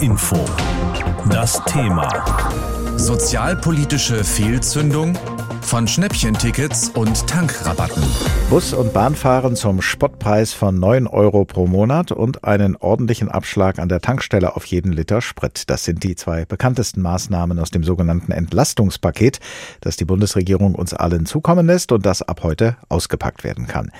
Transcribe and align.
Info. 0.00 0.44
Das 1.30 1.62
Thema. 1.64 2.08
Sozialpolitische 2.96 4.24
Fehlzündung 4.24 5.18
von 5.66 5.88
Schnäppchentickets 5.88 6.90
und 6.90 7.26
Tankrabatten. 7.26 8.02
Bus- 8.48 8.72
und 8.72 8.92
Bahnfahren 8.92 9.56
zum 9.56 9.82
Spottpreis 9.82 10.52
von 10.52 10.78
9 10.78 11.08
Euro 11.08 11.44
pro 11.44 11.66
Monat 11.66 12.12
und 12.12 12.44
einen 12.44 12.76
ordentlichen 12.76 13.28
Abschlag 13.28 13.80
an 13.80 13.88
der 13.88 14.00
Tankstelle 14.00 14.54
auf 14.54 14.64
jeden 14.66 14.92
Liter 14.92 15.20
Sprit. 15.20 15.64
Das 15.66 15.84
sind 15.84 16.04
die 16.04 16.14
zwei 16.14 16.44
bekanntesten 16.44 17.02
Maßnahmen 17.02 17.58
aus 17.58 17.72
dem 17.72 17.82
sogenannten 17.82 18.30
Entlastungspaket, 18.30 19.40
das 19.80 19.96
die 19.96 20.04
Bundesregierung 20.04 20.76
uns 20.76 20.94
allen 20.94 21.26
zukommen 21.26 21.66
lässt 21.66 21.90
und 21.90 22.06
das 22.06 22.22
ab 22.22 22.44
heute 22.44 22.76
ausgepackt 22.88 23.42
werden 23.42 23.66
kann. 23.66 23.90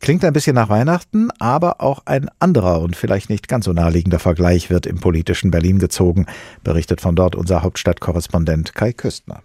Klingt 0.00 0.24
ein 0.26 0.34
bisschen 0.34 0.54
nach 0.54 0.68
Weihnachten, 0.68 1.30
aber 1.38 1.80
auch 1.80 2.02
ein 2.04 2.28
anderer 2.38 2.82
und 2.82 2.96
vielleicht 2.96 3.30
nicht 3.30 3.48
ganz 3.48 3.64
so 3.64 3.72
naheliegender 3.72 4.18
Vergleich 4.18 4.68
wird 4.68 4.84
im 4.84 5.00
politischen 5.00 5.50
Berlin 5.50 5.78
gezogen, 5.78 6.26
berichtet 6.62 7.00
von 7.00 7.16
dort 7.16 7.34
unser 7.34 7.62
Hauptstadtkorrespondent 7.62 8.74
Kai 8.74 8.92
Küstner. 8.92 9.42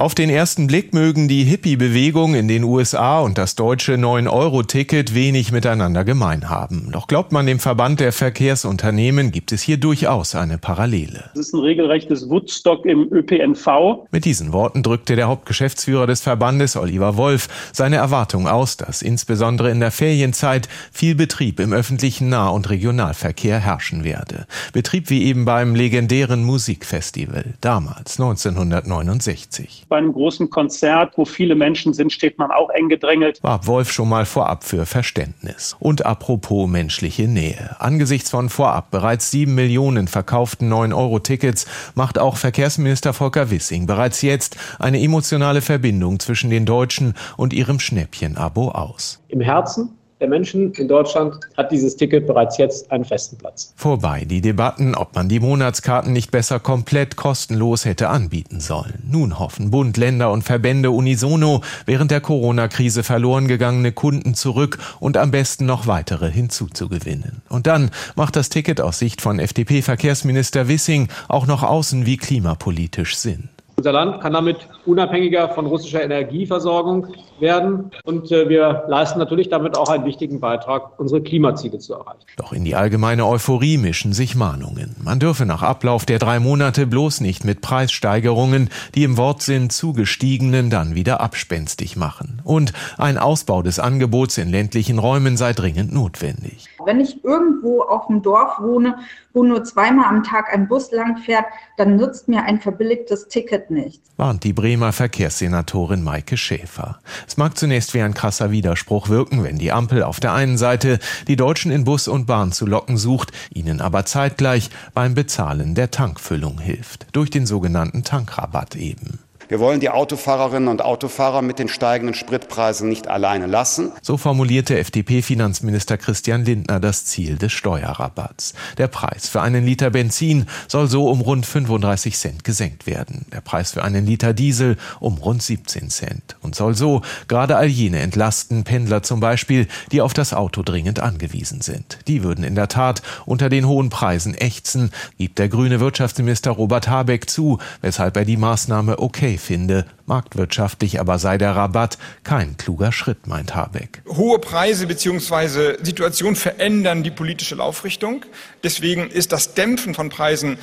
Auf 0.00 0.14
den 0.14 0.30
ersten 0.30 0.68
Blick 0.68 0.94
mögen 0.94 1.26
die 1.26 1.42
Hippie-Bewegung 1.42 2.36
in 2.36 2.46
den 2.46 2.62
USA 2.62 3.18
und 3.18 3.36
das 3.36 3.56
deutsche 3.56 3.94
9-Euro-Ticket 3.94 5.12
wenig 5.12 5.50
miteinander 5.50 6.04
gemein 6.04 6.48
haben. 6.48 6.90
Doch 6.92 7.08
glaubt 7.08 7.32
man 7.32 7.46
dem 7.46 7.58
Verband 7.58 7.98
der 7.98 8.12
Verkehrsunternehmen, 8.12 9.32
gibt 9.32 9.50
es 9.50 9.60
hier 9.60 9.76
durchaus 9.76 10.36
eine 10.36 10.56
Parallele. 10.56 11.30
Das 11.34 11.48
ist 11.48 11.52
ein 11.52 11.62
regelrechtes 11.62 12.30
Woodstock 12.30 12.86
im 12.86 13.12
ÖPNV. 13.12 14.06
Mit 14.12 14.24
diesen 14.24 14.52
Worten 14.52 14.84
drückte 14.84 15.16
der 15.16 15.26
Hauptgeschäftsführer 15.26 16.06
des 16.06 16.20
Verbandes, 16.20 16.76
Oliver 16.76 17.16
Wolf, 17.16 17.48
seine 17.72 17.96
Erwartung 17.96 18.46
aus, 18.46 18.76
dass 18.76 19.02
insbesondere 19.02 19.72
in 19.72 19.80
der 19.80 19.90
Ferienzeit 19.90 20.68
viel 20.92 21.16
Betrieb 21.16 21.58
im 21.58 21.72
öffentlichen 21.72 22.28
Nah- 22.28 22.50
und 22.50 22.70
Regionalverkehr 22.70 23.58
herrschen 23.58 24.04
werde. 24.04 24.46
Betrieb 24.72 25.10
wie 25.10 25.24
eben 25.24 25.44
beim 25.44 25.74
legendären 25.74 26.44
Musikfestival, 26.44 27.54
damals 27.60 28.20
1969. 28.20 29.87
Bei 29.88 29.96
einem 29.96 30.12
großen 30.12 30.50
Konzert, 30.50 31.16
wo 31.16 31.24
viele 31.24 31.54
Menschen 31.54 31.94
sind, 31.94 32.12
steht 32.12 32.38
man 32.38 32.50
auch 32.50 32.70
eng 32.70 32.88
gedrängelt. 32.88 33.42
Warb 33.42 33.66
Wolf 33.66 33.90
schon 33.90 34.08
mal 34.08 34.26
vorab 34.26 34.64
für 34.64 34.86
Verständnis. 34.86 35.76
Und 35.78 36.04
apropos 36.04 36.68
menschliche 36.68 37.26
Nähe. 37.26 37.76
Angesichts 37.78 38.30
von 38.30 38.48
vorab 38.48 38.90
bereits 38.90 39.30
sieben 39.30 39.54
Millionen 39.54 40.08
verkauften 40.08 40.72
9-Euro-Tickets 40.72 41.66
macht 41.94 42.18
auch 42.18 42.36
Verkehrsminister 42.36 43.12
Volker 43.12 43.50
Wissing 43.50 43.86
bereits 43.86 44.22
jetzt 44.22 44.56
eine 44.78 45.00
emotionale 45.00 45.60
Verbindung 45.60 46.20
zwischen 46.20 46.50
den 46.50 46.66
Deutschen 46.66 47.14
und 47.36 47.52
ihrem 47.52 47.80
Schnäppchen-Abo 47.80 48.70
aus. 48.70 49.22
Im 49.28 49.40
Herzen 49.40 49.97
der 50.20 50.28
Menschen 50.28 50.72
in 50.72 50.88
Deutschland 50.88 51.36
hat 51.56 51.70
dieses 51.70 51.96
Ticket 51.96 52.26
bereits 52.26 52.58
jetzt 52.58 52.90
einen 52.90 53.04
festen 53.04 53.38
Platz. 53.38 53.72
Vorbei 53.76 54.24
die 54.24 54.40
Debatten, 54.40 54.94
ob 54.94 55.14
man 55.14 55.28
die 55.28 55.40
Monatskarten 55.40 56.12
nicht 56.12 56.30
besser 56.30 56.58
komplett 56.58 57.16
kostenlos 57.16 57.84
hätte 57.84 58.08
anbieten 58.08 58.60
sollen. 58.60 59.02
Nun 59.10 59.38
hoffen 59.38 59.70
Bund, 59.70 59.96
Länder 59.96 60.32
und 60.32 60.42
Verbände 60.42 60.90
unisono, 60.90 61.62
während 61.86 62.10
der 62.10 62.20
Corona-Krise 62.20 63.02
verloren 63.02 63.48
gegangene 63.48 63.92
Kunden 63.92 64.34
zurück 64.34 64.78
und 65.00 65.16
am 65.16 65.30
besten 65.30 65.66
noch 65.66 65.86
weitere 65.86 66.30
hinzuzugewinnen. 66.30 67.42
Und 67.48 67.66
dann 67.66 67.90
macht 68.16 68.36
das 68.36 68.48
Ticket 68.48 68.80
aus 68.80 68.98
Sicht 68.98 69.20
von 69.20 69.38
FDP-Verkehrsminister 69.38 70.68
Wissing 70.68 71.08
auch 71.28 71.46
noch 71.46 71.62
außen 71.62 72.06
wie 72.06 72.16
klimapolitisch 72.16 73.16
Sinn. 73.16 73.48
Unser 73.76 73.92
Land 73.92 74.20
kann 74.20 74.32
damit 74.32 74.66
unabhängiger 74.88 75.50
von 75.50 75.66
russischer 75.66 76.02
Energieversorgung 76.02 77.08
werden. 77.38 77.90
Und 78.04 78.32
äh, 78.32 78.48
wir 78.48 78.84
leisten 78.88 79.18
natürlich 79.18 79.48
damit 79.48 79.76
auch 79.76 79.88
einen 79.90 80.04
wichtigen 80.04 80.40
Beitrag, 80.40 80.98
unsere 80.98 81.22
Klimaziele 81.22 81.78
zu 81.78 81.94
erreichen. 81.94 82.20
Doch 82.36 82.52
in 82.52 82.64
die 82.64 82.74
allgemeine 82.74 83.26
Euphorie 83.26 83.78
mischen 83.78 84.12
sich 84.12 84.34
Mahnungen. 84.34 84.96
Man 85.02 85.20
dürfe 85.20 85.46
nach 85.46 85.62
Ablauf 85.62 86.06
der 86.06 86.18
drei 86.18 86.40
Monate 86.40 86.86
bloß 86.86 87.20
nicht 87.20 87.44
mit 87.44 87.60
Preissteigerungen, 87.60 88.70
die 88.94 89.04
im 89.04 89.16
Wortsinn 89.16 89.70
zugestiegenen, 89.70 90.70
dann 90.70 90.94
wieder 90.94 91.20
abspenstig 91.20 91.96
machen. 91.96 92.40
Und 92.44 92.72
ein 92.96 93.18
Ausbau 93.18 93.62
des 93.62 93.78
Angebots 93.78 94.38
in 94.38 94.48
ländlichen 94.48 94.98
Räumen 94.98 95.36
sei 95.36 95.52
dringend 95.52 95.92
notwendig. 95.92 96.66
Wenn 96.84 97.00
ich 97.00 97.22
irgendwo 97.24 97.82
auf 97.82 98.06
dem 98.06 98.22
Dorf 98.22 98.60
wohne, 98.60 98.96
wo 99.34 99.42
nur 99.42 99.62
zweimal 99.64 100.06
am 100.06 100.22
Tag 100.22 100.52
ein 100.52 100.68
Bus 100.68 100.90
langfährt, 100.90 101.44
dann 101.76 101.96
nutzt 101.96 102.28
mir 102.28 102.42
ein 102.44 102.60
verbilligtes 102.60 103.28
Ticket 103.28 103.70
nichts. 103.70 104.10
Warnt 104.16 104.42
die 104.44 104.52
Bremer 104.52 104.77
Verkehrssenatorin 104.92 106.02
Maike 106.02 106.36
Schäfer. 106.36 106.98
Es 107.26 107.36
mag 107.36 107.58
zunächst 107.58 107.94
wie 107.94 108.00
ein 108.00 108.14
krasser 108.14 108.50
Widerspruch 108.50 109.08
wirken, 109.08 109.42
wenn 109.42 109.58
die 109.58 109.72
Ampel 109.72 110.02
auf 110.02 110.20
der 110.20 110.32
einen 110.32 110.56
Seite 110.56 110.98
die 111.26 111.36
Deutschen 111.36 111.70
in 111.70 111.84
Bus 111.84 112.08
und 112.08 112.26
Bahn 112.26 112.52
zu 112.52 112.66
locken 112.66 112.96
sucht, 112.96 113.32
ihnen 113.52 113.80
aber 113.80 114.04
zeitgleich 114.04 114.70
beim 114.94 115.14
Bezahlen 115.14 115.74
der 115.74 115.90
Tankfüllung 115.90 116.60
hilft. 116.60 117.06
Durch 117.12 117.30
den 117.30 117.46
sogenannten 117.46 118.04
Tankrabatt 118.04 118.76
eben. 118.76 119.18
Wir 119.48 119.60
wollen 119.60 119.80
die 119.80 119.88
Autofahrerinnen 119.88 120.68
und 120.68 120.82
Autofahrer 120.82 121.40
mit 121.40 121.58
den 121.58 121.68
steigenden 121.68 122.14
Spritpreisen 122.14 122.86
nicht 122.86 123.08
alleine 123.08 123.46
lassen. 123.46 123.92
So 124.02 124.18
formulierte 124.18 124.78
FDP-Finanzminister 124.78 125.96
Christian 125.96 126.44
Lindner 126.44 126.80
das 126.80 127.06
Ziel 127.06 127.36
des 127.36 127.52
Steuerrabatts. 127.52 128.52
Der 128.76 128.88
Preis 128.88 129.26
für 129.26 129.40
einen 129.40 129.64
Liter 129.64 129.88
Benzin 129.88 130.44
soll 130.66 130.86
so 130.88 131.08
um 131.08 131.22
rund 131.22 131.46
35 131.46 132.18
Cent 132.18 132.44
gesenkt 132.44 132.86
werden. 132.86 133.24
Der 133.32 133.40
Preis 133.40 133.72
für 133.72 133.82
einen 133.82 134.04
Liter 134.04 134.34
Diesel 134.34 134.76
um 135.00 135.14
rund 135.14 135.42
17 135.42 135.88
Cent. 135.88 136.36
Und 136.42 136.54
soll 136.54 136.74
so 136.74 137.00
gerade 137.26 137.56
all 137.56 137.68
jene 137.68 138.00
entlasten, 138.00 138.64
Pendler 138.64 139.02
zum 139.02 139.20
Beispiel, 139.20 139.66
die 139.92 140.02
auf 140.02 140.12
das 140.12 140.34
Auto 140.34 140.62
dringend 140.62 141.00
angewiesen 141.00 141.62
sind. 141.62 142.00
Die 142.06 142.22
würden 142.22 142.44
in 142.44 142.54
der 142.54 142.68
Tat 142.68 143.00
unter 143.24 143.48
den 143.48 143.66
hohen 143.66 143.88
Preisen 143.88 144.34
ächzen, 144.34 144.90
gibt 145.16 145.38
der 145.38 145.48
grüne 145.48 145.80
Wirtschaftsminister 145.80 146.50
Robert 146.50 146.88
Habeck 146.88 147.30
zu, 147.30 147.58
weshalb 147.80 148.18
er 148.18 148.26
die 148.26 148.36
Maßnahme 148.36 148.98
okay 148.98 149.37
finde. 149.38 149.86
Marktwirtschaftlich 150.06 151.00
aber 151.00 151.18
sei 151.18 151.38
der 151.38 151.56
Rabatt 151.56 151.98
kein 152.24 152.56
kluger 152.56 152.92
Schritt, 152.92 153.26
meint 153.26 153.54
Habeck. 153.54 154.02
Hohe 154.08 154.38
Preise 154.38 154.86
bzw. 154.86 155.76
Situationen 155.82 156.36
verändern 156.36 157.02
die 157.02 157.10
politische 157.10 157.54
Laufrichtung. 157.54 158.24
Deswegen 158.62 159.08
ist 159.08 159.32
das 159.32 159.54
Dämpfen 159.54 159.94
von 159.94 160.08
Preisen 160.08 160.58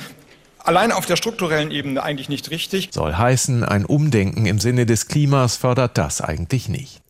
allein 0.66 0.92
auf 0.92 1.06
der 1.06 1.16
strukturellen 1.16 1.70
Ebene 1.70 2.02
eigentlich 2.02 2.28
nicht 2.28 2.50
richtig. 2.50 2.90
Soll 2.92 3.14
heißen, 3.14 3.64
ein 3.64 3.84
Umdenken 3.84 4.46
im 4.46 4.58
Sinne 4.58 4.86
des 4.86 5.08
Klimas 5.08 5.56
fördert 5.56 5.96
das 5.96 6.20
eigentlich 6.20 6.68
nicht. 6.68 7.00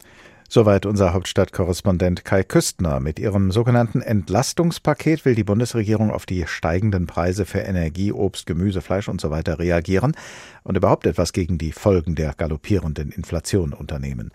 Soweit 0.48 0.86
unser 0.86 1.12
Hauptstadtkorrespondent 1.12 2.24
Kai 2.24 2.44
Küstner. 2.44 3.00
Mit 3.00 3.18
ihrem 3.18 3.50
sogenannten 3.50 4.00
Entlastungspaket 4.00 5.24
will 5.24 5.34
die 5.34 5.42
Bundesregierung 5.42 6.12
auf 6.12 6.24
die 6.24 6.46
steigenden 6.46 7.06
Preise 7.06 7.44
für 7.44 7.58
Energie, 7.58 8.12
Obst, 8.12 8.46
Gemüse, 8.46 8.80
Fleisch 8.80 9.08
und 9.08 9.20
so 9.20 9.30
weiter 9.30 9.58
reagieren 9.58 10.16
und 10.62 10.76
überhaupt 10.76 11.04
etwas 11.06 11.32
gegen 11.32 11.58
die 11.58 11.72
Folgen 11.72 12.14
der 12.14 12.32
galoppierenden 12.32 13.10
Inflation 13.10 13.72
unternehmen. 13.72 14.30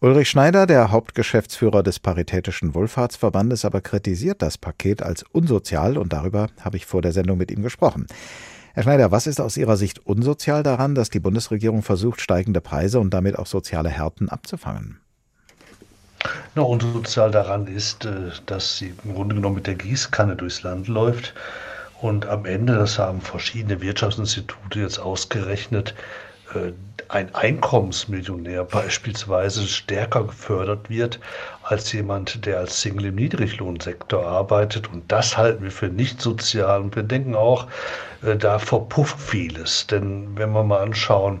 Ulrich 0.00 0.30
Schneider, 0.30 0.66
der 0.66 0.90
Hauptgeschäftsführer 0.90 1.84
des 1.84 2.00
Paritätischen 2.00 2.74
Wohlfahrtsverbandes, 2.74 3.64
aber 3.64 3.80
kritisiert 3.80 4.42
das 4.42 4.58
Paket 4.58 5.00
als 5.00 5.22
unsozial 5.22 5.96
und 5.96 6.12
darüber 6.12 6.48
habe 6.60 6.76
ich 6.76 6.86
vor 6.86 7.02
der 7.02 7.12
Sendung 7.12 7.38
mit 7.38 7.52
ihm 7.52 7.62
gesprochen. 7.62 8.06
Herr 8.74 8.82
Schneider, 8.82 9.12
was 9.12 9.28
ist 9.28 9.40
aus 9.40 9.56
Ihrer 9.56 9.76
Sicht 9.76 10.04
unsozial 10.04 10.62
daran, 10.62 10.96
dass 10.96 11.10
die 11.10 11.20
Bundesregierung 11.20 11.82
versucht, 11.82 12.20
steigende 12.20 12.60
Preise 12.60 12.98
und 12.98 13.14
damit 13.14 13.38
auch 13.38 13.46
soziale 13.46 13.90
Härten 13.90 14.28
abzufangen? 14.28 15.01
Na, 16.54 16.62
unsozial 16.62 17.30
daran 17.30 17.66
ist, 17.66 18.04
äh, 18.04 18.30
dass 18.46 18.78
sie 18.78 18.94
im 19.04 19.14
Grunde 19.14 19.34
genommen 19.34 19.56
mit 19.56 19.66
der 19.66 19.74
Gießkanne 19.74 20.36
durchs 20.36 20.62
Land 20.62 20.88
läuft 20.88 21.34
und 22.02 22.26
am 22.26 22.46
Ende, 22.46 22.74
das 22.74 22.98
haben 22.98 23.20
verschiedene 23.20 23.80
Wirtschaftsinstitute 23.80 24.80
jetzt 24.80 24.98
ausgerechnet, 24.98 25.94
äh, 26.52 26.72
ein 27.08 27.32
Einkommensmillionär 27.34 28.64
beispielsweise 28.64 29.62
stärker 29.66 30.24
gefördert 30.24 30.90
wird 30.90 31.20
als 31.62 31.92
jemand, 31.92 32.44
der 32.44 32.58
als 32.58 32.80
Single 32.80 33.06
im 33.06 33.14
Niedriglohnsektor 33.14 34.26
arbeitet. 34.26 34.90
Und 34.92 35.12
das 35.12 35.36
halten 35.36 35.62
wir 35.62 35.70
für 35.70 35.88
nicht 35.88 36.20
sozial. 36.20 36.80
Und 36.80 36.96
wir 36.96 37.04
denken 37.04 37.36
auch, 37.36 37.68
äh, 38.22 38.36
da 38.36 38.58
verpufft 38.58 39.20
vieles. 39.20 39.86
Denn 39.86 40.36
wenn 40.36 40.52
wir 40.52 40.64
mal 40.64 40.82
anschauen, 40.82 41.40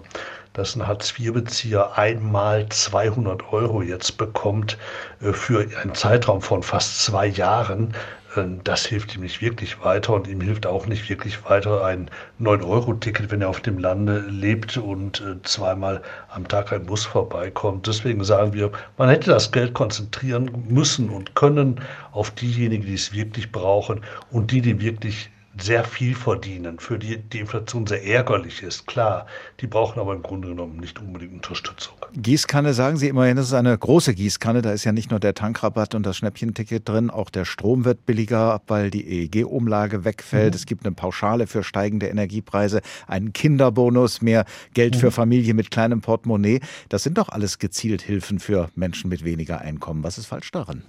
dass 0.52 0.76
ein 0.76 0.86
Hartz-IV-Bezieher 0.86 1.96
einmal 1.96 2.68
200 2.68 3.52
Euro 3.52 3.82
jetzt 3.82 4.18
bekommt 4.18 4.76
äh, 5.20 5.32
für 5.32 5.66
einen 5.80 5.94
Zeitraum 5.94 6.42
von 6.42 6.62
fast 6.62 7.02
zwei 7.02 7.26
Jahren. 7.26 7.94
Äh, 8.36 8.42
das 8.64 8.84
hilft 8.84 9.14
ihm 9.14 9.22
nicht 9.22 9.40
wirklich 9.40 9.82
weiter 9.82 10.12
und 10.12 10.26
ihm 10.28 10.40
hilft 10.40 10.66
auch 10.66 10.86
nicht 10.86 11.08
wirklich 11.08 11.44
weiter 11.48 11.84
ein 11.84 12.10
9-Euro-Ticket, 12.40 13.30
wenn 13.30 13.40
er 13.40 13.48
auf 13.48 13.60
dem 13.60 13.78
Lande 13.78 14.18
lebt 14.28 14.76
und 14.76 15.20
äh, 15.20 15.42
zweimal 15.42 16.02
am 16.28 16.46
Tag 16.46 16.72
ein 16.72 16.84
Bus 16.84 17.04
vorbeikommt. 17.04 17.86
Deswegen 17.86 18.22
sagen 18.24 18.52
wir, 18.52 18.70
man 18.98 19.08
hätte 19.08 19.30
das 19.30 19.52
Geld 19.52 19.72
konzentrieren 19.72 20.64
müssen 20.68 21.08
und 21.08 21.34
können 21.34 21.80
auf 22.12 22.30
diejenigen, 22.30 22.84
die 22.84 22.94
es 22.94 23.12
wirklich 23.12 23.52
brauchen 23.52 24.02
und 24.30 24.50
die, 24.50 24.60
die 24.60 24.80
wirklich 24.80 25.30
sehr 25.60 25.84
viel 25.84 26.14
verdienen, 26.14 26.78
für 26.78 26.98
die 26.98 27.18
die 27.18 27.40
Inflation 27.40 27.86
sehr 27.86 28.04
ärgerlich 28.04 28.62
ist, 28.62 28.86
klar. 28.86 29.26
Die 29.60 29.66
brauchen 29.66 30.00
aber 30.00 30.14
im 30.14 30.22
Grunde 30.22 30.48
genommen 30.48 30.78
nicht 30.78 30.98
unbedingt 30.98 31.34
Unterstützung. 31.34 31.94
Gießkanne 32.14 32.72
sagen 32.74 32.96
Sie 32.96 33.08
immerhin, 33.08 33.36
das 33.36 33.46
ist 33.46 33.52
eine 33.52 33.76
große 33.76 34.14
Gießkanne. 34.14 34.62
Da 34.62 34.72
ist 34.72 34.84
ja 34.84 34.92
nicht 34.92 35.10
nur 35.10 35.20
der 35.20 35.34
Tankrabatt 35.34 35.94
und 35.94 36.04
das 36.04 36.16
Schnäppchenticket 36.16 36.88
drin, 36.88 37.10
auch 37.10 37.30
der 37.30 37.44
Strom 37.44 37.84
wird 37.84 38.06
billiger, 38.06 38.62
weil 38.66 38.90
die 38.90 39.06
EEG-Umlage 39.06 40.04
wegfällt. 40.04 40.54
Mhm. 40.54 40.56
Es 40.56 40.66
gibt 40.66 40.86
eine 40.86 40.94
Pauschale 40.94 41.46
für 41.46 41.62
steigende 41.62 42.06
Energiepreise, 42.06 42.80
einen 43.06 43.32
Kinderbonus, 43.32 44.22
mehr 44.22 44.46
Geld 44.74 44.96
mhm. 44.96 45.00
für 45.00 45.10
Familie 45.10 45.54
mit 45.54 45.70
kleinem 45.70 46.00
Portemonnaie. 46.00 46.60
Das 46.88 47.02
sind 47.02 47.18
doch 47.18 47.28
alles 47.28 47.58
gezielt 47.58 48.02
Hilfen 48.02 48.38
für 48.38 48.70
Menschen 48.74 49.10
mit 49.10 49.24
weniger 49.24 49.60
Einkommen. 49.60 50.02
Was 50.02 50.18
ist 50.18 50.26
falsch 50.26 50.50
daran? 50.50 50.82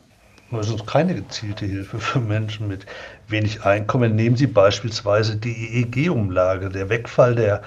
Das 0.52 0.70
ist 0.70 0.86
keine 0.86 1.16
gezielte 1.16 1.66
Hilfe 1.66 1.98
für 2.00 2.20
Menschen 2.20 2.68
mit 2.68 2.86
wenig 3.28 3.64
Einkommen. 3.66 4.16
Nehmen 4.16 4.36
Sie 4.36 4.48
beispielsweise 4.48 5.36
die 5.36 5.82
EEG-Umlage. 5.82 6.70
Der 6.70 6.90
Wegfall 6.90 7.36
der 7.36 7.64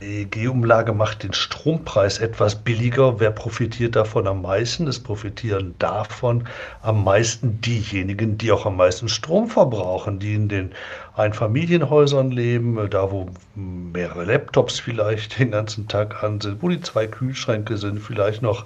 EEG-Umlage 0.00 0.92
macht 0.92 1.22
den 1.22 1.32
Strompreis 1.32 2.18
etwas 2.18 2.56
billiger. 2.56 3.20
Wer 3.20 3.30
profitiert 3.30 3.96
davon 3.96 4.26
am 4.26 4.42
meisten? 4.42 4.86
Es 4.88 4.98
profitieren 4.98 5.74
davon 5.78 6.48
am 6.82 7.04
meisten 7.04 7.60
diejenigen, 7.60 8.38
die 8.38 8.50
auch 8.50 8.66
am 8.66 8.76
meisten 8.76 9.08
Strom 9.08 9.48
verbrauchen, 9.48 10.18
die 10.18 10.34
in 10.34 10.48
den 10.48 10.72
Einfamilienhäusern 11.14 12.30
leben, 12.30 12.78
da 12.90 13.10
wo 13.10 13.28
mehrere 13.54 14.24
Laptops 14.24 14.80
vielleicht 14.80 15.38
den 15.38 15.50
ganzen 15.50 15.86
Tag 15.86 16.22
an 16.22 16.40
sind, 16.40 16.62
wo 16.62 16.68
die 16.68 16.80
zwei 16.80 17.06
Kühlschränke 17.06 17.76
sind, 17.76 18.00
vielleicht 18.00 18.42
noch 18.42 18.64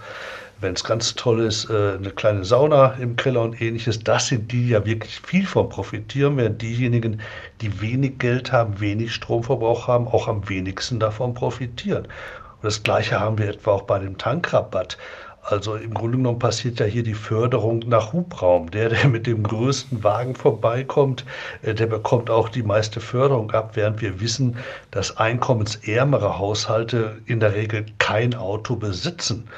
wenn 0.60 0.74
es 0.74 0.84
ganz 0.84 1.14
toll 1.14 1.40
ist, 1.40 1.68
äh, 1.68 1.94
eine 1.94 2.10
kleine 2.10 2.44
Sauna 2.44 2.92
im 2.94 3.16
Keller 3.16 3.42
und 3.42 3.60
ähnliches. 3.60 3.98
Das 4.00 4.28
sind 4.28 4.50
die, 4.52 4.64
die 4.64 4.68
ja 4.70 4.84
wirklich 4.86 5.20
viel 5.20 5.46
von 5.46 5.68
profitieren, 5.68 6.36
während 6.36 6.62
diejenigen, 6.62 7.20
die 7.60 7.80
wenig 7.80 8.18
Geld 8.18 8.52
haben, 8.52 8.80
wenig 8.80 9.14
Stromverbrauch 9.14 9.86
haben, 9.86 10.08
auch 10.08 10.28
am 10.28 10.48
wenigsten 10.48 10.98
davon 10.98 11.34
profitieren. 11.34 12.04
Und 12.04 12.64
das 12.64 12.82
Gleiche 12.82 13.20
haben 13.20 13.38
wir 13.38 13.48
etwa 13.48 13.72
auch 13.72 13.82
bei 13.82 13.98
dem 13.98 14.16
Tankrabatt. 14.16 14.96
Also 15.48 15.76
im 15.76 15.94
Grunde 15.94 16.16
genommen 16.16 16.40
passiert 16.40 16.80
ja 16.80 16.86
hier 16.86 17.04
die 17.04 17.14
Förderung 17.14 17.78
nach 17.86 18.12
Hubraum. 18.12 18.68
Der, 18.72 18.88
der 18.88 19.06
mit 19.06 19.28
dem 19.28 19.44
größten 19.44 20.02
Wagen 20.02 20.34
vorbeikommt, 20.34 21.24
äh, 21.62 21.72
der 21.72 21.86
bekommt 21.86 22.30
auch 22.30 22.48
die 22.48 22.64
meiste 22.64 23.00
Förderung 23.00 23.52
ab, 23.52 23.76
während 23.76 24.00
wir 24.00 24.20
wissen, 24.20 24.56
dass 24.90 25.16
einkommensärmere 25.18 26.38
Haushalte 26.38 27.18
in 27.26 27.38
der 27.38 27.54
Regel 27.54 27.86
kein 27.98 28.34
Auto 28.34 28.74
besitzen. 28.74 29.48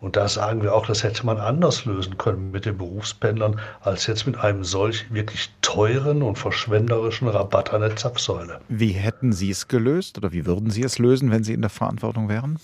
Und 0.00 0.16
da 0.16 0.28
sagen 0.28 0.62
wir 0.62 0.74
auch, 0.74 0.86
das 0.86 1.02
hätte 1.02 1.24
man 1.24 1.38
anders 1.38 1.86
lösen 1.86 2.18
können 2.18 2.50
mit 2.50 2.66
den 2.66 2.76
Berufspendlern, 2.76 3.58
als 3.80 4.06
jetzt 4.06 4.26
mit 4.26 4.36
einem 4.36 4.64
solch 4.64 5.12
wirklich 5.12 5.50
teuren 5.62 6.22
und 6.22 6.36
verschwenderischen 6.36 7.26
Rabatt 7.26 7.72
an 7.72 7.80
der 7.80 7.96
Zapfsäule. 7.96 8.60
Wie 8.68 8.92
hätten 8.92 9.32
Sie 9.32 9.50
es 9.50 9.66
gelöst 9.66 10.18
oder 10.18 10.30
wie 10.32 10.44
würden 10.44 10.70
Sie 10.70 10.82
es 10.82 10.98
lösen, 10.98 11.30
wenn 11.30 11.42
Sie 11.42 11.54
in 11.54 11.62
der 11.62 11.70
Verantwortung 11.70 12.28
wären? 12.28 12.58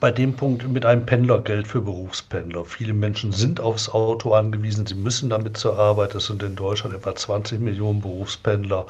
Bei 0.00 0.10
dem 0.10 0.34
Punkt 0.34 0.68
mit 0.68 0.86
einem 0.86 1.04
Pendlergeld 1.04 1.66
für 1.66 1.80
Berufspendler. 1.80 2.64
Viele 2.64 2.92
Menschen 2.92 3.32
sind 3.32 3.60
aufs 3.60 3.88
Auto 3.88 4.32
angewiesen, 4.32 4.86
sie 4.86 4.94
müssen 4.94 5.30
damit 5.30 5.56
zur 5.56 5.78
Arbeit. 5.78 6.14
Es 6.14 6.26
sind 6.26 6.42
in 6.42 6.56
Deutschland 6.56 6.94
etwa 6.94 7.14
20 7.14 7.60
Millionen 7.60 8.00
Berufspendler. 8.00 8.86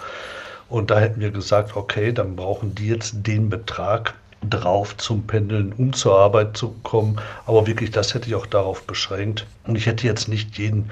Und 0.68 0.90
da 0.90 0.98
hätten 0.98 1.20
wir 1.20 1.30
gesagt, 1.30 1.76
okay, 1.76 2.12
dann 2.12 2.36
brauchen 2.36 2.74
die 2.74 2.88
jetzt 2.88 3.26
den 3.26 3.48
Betrag, 3.48 4.14
drauf 4.48 4.96
zum 4.96 5.26
Pendeln, 5.26 5.72
um 5.72 5.92
zur 5.92 6.18
Arbeit 6.18 6.56
zu 6.56 6.74
kommen. 6.82 7.20
Aber 7.46 7.66
wirklich, 7.66 7.90
das 7.90 8.14
hätte 8.14 8.28
ich 8.28 8.34
auch 8.34 8.46
darauf 8.46 8.84
beschränkt. 8.84 9.46
Und 9.66 9.76
ich 9.76 9.86
hätte 9.86 10.06
jetzt 10.06 10.28
nicht 10.28 10.58
jeden, 10.58 10.90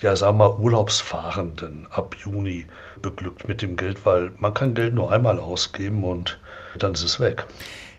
ja, 0.00 0.14
sagen 0.16 0.38
wir 0.38 0.58
Urlaubsfahrenden 0.58 1.86
ab 1.90 2.16
Juni 2.22 2.66
beglückt 3.00 3.48
mit 3.48 3.62
dem 3.62 3.76
Geld, 3.76 4.04
weil 4.04 4.32
man 4.38 4.54
kann 4.54 4.74
Geld 4.74 4.94
nur 4.94 5.10
einmal 5.12 5.38
ausgeben 5.38 6.04
und 6.04 6.38
dann 6.78 6.92
ist 6.92 7.02
es 7.02 7.20
weg. 7.20 7.46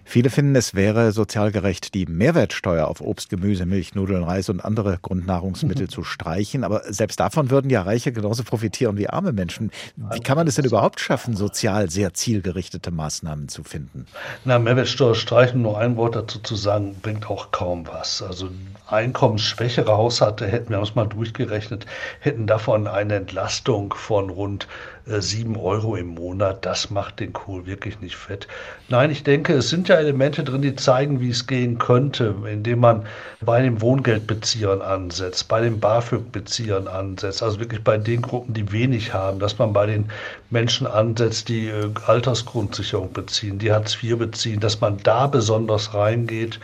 Viele 0.06 0.30
finden, 0.30 0.56
es 0.56 0.76
wäre 0.76 1.12
sozial 1.12 1.52
gerecht, 1.52 1.94
die 1.94 2.06
Mehrwertsteuer 2.06 2.88
auf 2.88 3.02
Obst, 3.02 3.30
Gemüse, 3.30 3.66
Milch, 3.66 3.96
Nudeln, 3.96 4.24
Reis 4.24 4.50
und 4.50 4.60
andere 4.60 5.00
Grundnahrungsmittel 5.02 5.86
mhm. 5.86 5.90
zu 5.90 6.04
streichen. 6.04 6.64
Aber 6.64 6.82
selbst 6.92 7.20
davon 7.20 7.50
würden 7.50 7.70
ja 7.70 7.82
Reiche 7.82 8.12
genauso 8.12 8.44
profitieren 8.44 8.98
wie 8.98 9.10
arme 9.10 9.32
Menschen. 9.32 9.72
Wie 9.96 10.20
kann 10.20 10.38
man 10.38 10.48
es 10.48 10.56
denn 10.56 10.66
überhaupt 10.66 11.00
schaffen, 11.00 11.36
sozial 11.36 11.90
sehr 11.90 12.14
zielgerichtete 12.14 12.92
Maßnahmen 12.92 13.48
zu 13.48 13.64
finden? 13.64 14.06
Na, 14.46 14.60
Mehrwertsteuer 14.60 15.16
streichen, 15.16 15.62
nur 15.62 15.78
ein 15.78 15.96
Wort 15.96 16.16
dazu 16.16 16.40
zu 16.40 16.56
sagen, 16.56 16.96
bringt 17.02 17.30
auch 17.30 17.52
kaum 17.52 17.88
was. 17.88 18.22
Also 18.22 18.50
einkommensschwächere 18.88 19.98
Haushalte, 19.98 20.48
hätten 20.48 20.70
wir 20.70 20.80
uns 20.80 20.96
mal 20.96 21.08
durchgerechnet, 21.08 21.86
hätten 22.20 22.48
davon 22.48 22.88
eine 22.88 23.16
Entlastung 23.16 23.94
von 23.94 24.30
rund 24.30 24.68
sieben 25.06 25.58
Euro 25.58 25.96
im 25.96 26.08
Monat. 26.08 26.66
Das 26.66 26.90
macht 26.90 27.20
den 27.20 27.34
Kohl 27.34 27.66
wirklich 27.66 28.00
nicht 28.00 28.16
fett. 28.16 28.48
Nein, 28.88 29.12
ich 29.12 29.24
denke, 29.24 29.54
es 29.54 29.70
sind 29.70 29.90
ja 29.90 29.96
Elemente 29.96 30.44
drin, 30.44 30.62
die 30.62 30.76
zeigen, 30.76 31.20
wie 31.20 31.30
es 31.30 31.46
gehen 31.46 31.78
könnte, 31.78 32.34
indem 32.50 32.80
man 32.80 33.06
bei 33.42 33.62
den 33.62 33.82
Wohngeldbeziehern 33.82 34.82
ansetzt, 34.82 35.48
bei 35.50 35.62
den 35.62 35.80
BAföG-Beziehern 35.80 36.88
ansetzt, 36.88 37.44
also 37.44 37.60
wirklich 37.60 37.84
bei 37.84 37.98
den 37.98 38.22
Gruppen, 38.22 38.54
die 38.54 38.72
wenig 38.72 39.14
haben, 39.14 39.40
dass 39.40 39.58
man 39.58 39.74
bei 39.74 39.88
den 39.88 40.10
Menschen 40.50 40.88
ansetzt, 40.88 41.50
die 41.50 41.68
äh, 41.68 41.90
Altersgrundsicherung 42.06 43.12
beziehen, 43.12 43.60
die 43.60 43.72
Hartz 43.72 43.98
IV 44.02 44.18
beziehen, 44.18 44.60
dass 44.62 44.80
man 44.80 44.98
da 45.04 45.28
besonders 45.28 45.94
reingeht 45.94 46.60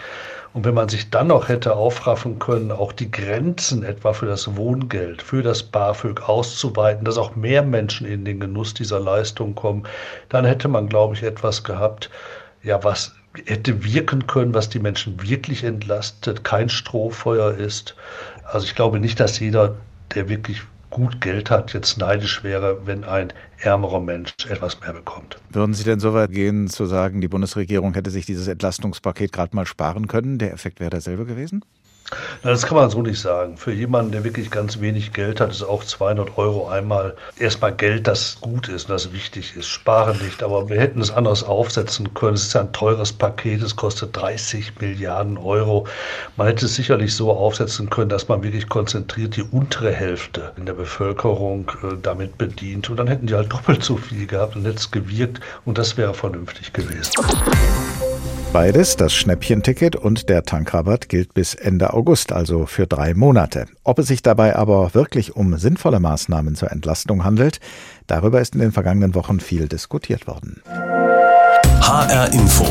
und 0.53 0.65
wenn 0.65 0.73
man 0.73 0.89
sich 0.89 1.09
dann 1.09 1.27
noch 1.27 1.47
hätte 1.47 1.75
aufraffen 1.75 2.39
können, 2.39 2.71
auch 2.71 2.91
die 2.91 3.11
Grenzen 3.11 3.83
etwa 3.83 4.13
für 4.13 4.25
das 4.25 4.55
Wohngeld, 4.55 5.21
für 5.21 5.43
das 5.43 5.61
BAföG 5.63 6.27
auszuweiten, 6.27 7.05
dass 7.05 7.17
auch 7.17 7.35
mehr 7.35 7.61
Menschen 7.61 8.07
in 8.07 8.25
den 8.25 8.39
Genuss 8.39 8.73
dieser 8.73 8.99
Leistung 8.99 9.53
kommen, 9.53 9.83
dann 10.29 10.45
hätte 10.45 10.67
man, 10.67 10.89
glaube 10.89 11.13
ich, 11.15 11.23
etwas 11.23 11.63
gehabt, 11.63 12.09
ja, 12.63 12.83
was 12.83 13.13
hätte 13.45 13.83
wirken 13.83 14.25
können, 14.25 14.53
was 14.53 14.69
die 14.69 14.79
Menschen 14.79 15.21
wirklich 15.21 15.63
entlastet, 15.63 16.43
kein 16.43 16.67
Strohfeuer 16.67 17.53
ist. 17.53 17.95
Also 18.43 18.65
ich 18.65 18.75
glaube 18.75 18.99
nicht, 18.99 19.19
dass 19.19 19.39
jeder, 19.39 19.75
der 20.15 20.29
wirklich 20.29 20.63
gut 20.89 21.21
Geld 21.21 21.50
hat, 21.50 21.74
jetzt 21.74 21.97
neidisch 21.97 22.44
wäre, 22.44 22.86
wenn 22.86 23.03
ein 23.03 23.33
ärmerer 23.57 24.00
Mensch 24.00 24.33
etwas 24.50 24.80
mehr 24.81 24.94
bekommt. 24.94 25.38
Würden 25.50 25.74
Sie 25.74 25.83
denn 25.83 26.00
so 26.00 26.13
weit 26.13 26.31
gehen, 26.31 26.68
zu 26.68 26.86
sagen, 26.86 27.21
die 27.21 27.27
Bundesregierung 27.27 27.94
hätte 27.94 28.09
sich 28.09 28.25
dieses 28.25 28.47
Entlastungspaket 28.47 29.31
gerade 29.31 29.56
mal 29.56 29.65
sparen 29.65 30.07
können? 30.07 30.39
Der 30.39 30.53
Effekt 30.53 30.80
wäre 30.80 30.89
derselbe 30.89 31.25
gewesen? 31.25 31.63
Das 32.41 32.65
kann 32.65 32.77
man 32.77 32.89
so 32.89 33.01
nicht 33.01 33.19
sagen. 33.19 33.57
Für 33.57 33.71
jemanden, 33.71 34.11
der 34.11 34.23
wirklich 34.23 34.50
ganz 34.50 34.79
wenig 34.79 35.13
Geld 35.13 35.39
hat, 35.39 35.51
ist 35.51 35.63
auch 35.63 35.83
200 35.83 36.38
Euro 36.38 36.67
einmal 36.67 37.15
erstmal 37.38 37.73
Geld, 37.73 38.07
das 38.07 38.38
gut 38.41 38.69
ist, 38.69 38.89
das 38.89 39.11
wichtig 39.11 39.56
ist. 39.56 39.67
Sparen 39.67 40.17
nicht, 40.23 40.41
aber 40.41 40.69
wir 40.69 40.79
hätten 40.79 41.01
es 41.01 41.11
anders 41.11 41.44
aufsetzen 41.44 42.13
können. 42.13 42.35
Es 42.35 42.47
ist 42.47 42.56
ein 42.56 42.71
teures 42.73 43.13
Paket, 43.13 43.61
es 43.61 43.75
kostet 43.75 44.15
30 44.15 44.79
Milliarden 44.79 45.38
Euro. 45.38 45.85
Man 46.38 46.47
hätte 46.47 46.65
es 46.65 46.75
sicherlich 46.75 47.15
so 47.15 47.31
aufsetzen 47.31 47.89
können, 47.89 48.09
dass 48.09 48.27
man 48.27 48.41
wirklich 48.44 48.69
konzentriert 48.69 49.35
die 49.35 49.44
untere 49.44 49.91
Hälfte 49.91 50.53
in 50.57 50.65
der 50.65 50.73
Bevölkerung 50.73 51.69
äh, 51.83 51.95
damit 52.01 52.38
bedient. 52.38 52.89
Und 52.89 52.97
dann 52.97 53.07
hätten 53.07 53.27
die 53.27 53.35
halt 53.35 53.51
doppelt 53.51 53.83
so 53.83 53.97
viel 53.97 54.25
gehabt 54.25 54.56
und 54.56 54.66
hätte 54.66 54.78
es 54.78 54.92
gewirkt 54.92 55.42
und 55.66 55.78
das 55.78 55.97
wäre 55.97 56.13
vernünftig 56.13 56.73
gewesen. 56.73 57.11
Beides, 58.51 58.95
das 58.95 59.13
Schnäppchenticket 59.13 59.95
und 59.95 60.27
der 60.27 60.44
Tankrabatt, 60.44 61.07
gilt 61.07 61.35
bis 61.35 61.53
Ende 61.53 61.94
August, 61.94 62.31
also 62.31 62.65
für 62.65 62.87
drei 62.87 63.13
Monate. 63.13 63.68
Ob 63.83 63.99
es 63.99 64.07
sich 64.07 64.23
dabei 64.23 64.56
aber 64.56 64.95
wirklich 64.95 65.35
um 65.35 65.56
sinnvolle 65.59 65.99
Maßnahmen 65.99 66.56
zur 66.56 66.71
Entlastung 66.71 67.23
handelt, 67.23 67.59
darüber 68.07 68.41
ist 68.41 68.56
in 68.56 68.61
den 68.61 68.71
vergangenen 68.71 69.13
Wochen 69.13 69.39
viel 69.39 69.68
diskutiert 69.68 70.25
worden. 70.25 70.63
HR 70.65 72.33
Info. 72.33 72.65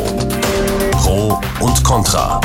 Pro 0.91 1.41
und 1.61 1.85
Contra. 1.85 2.41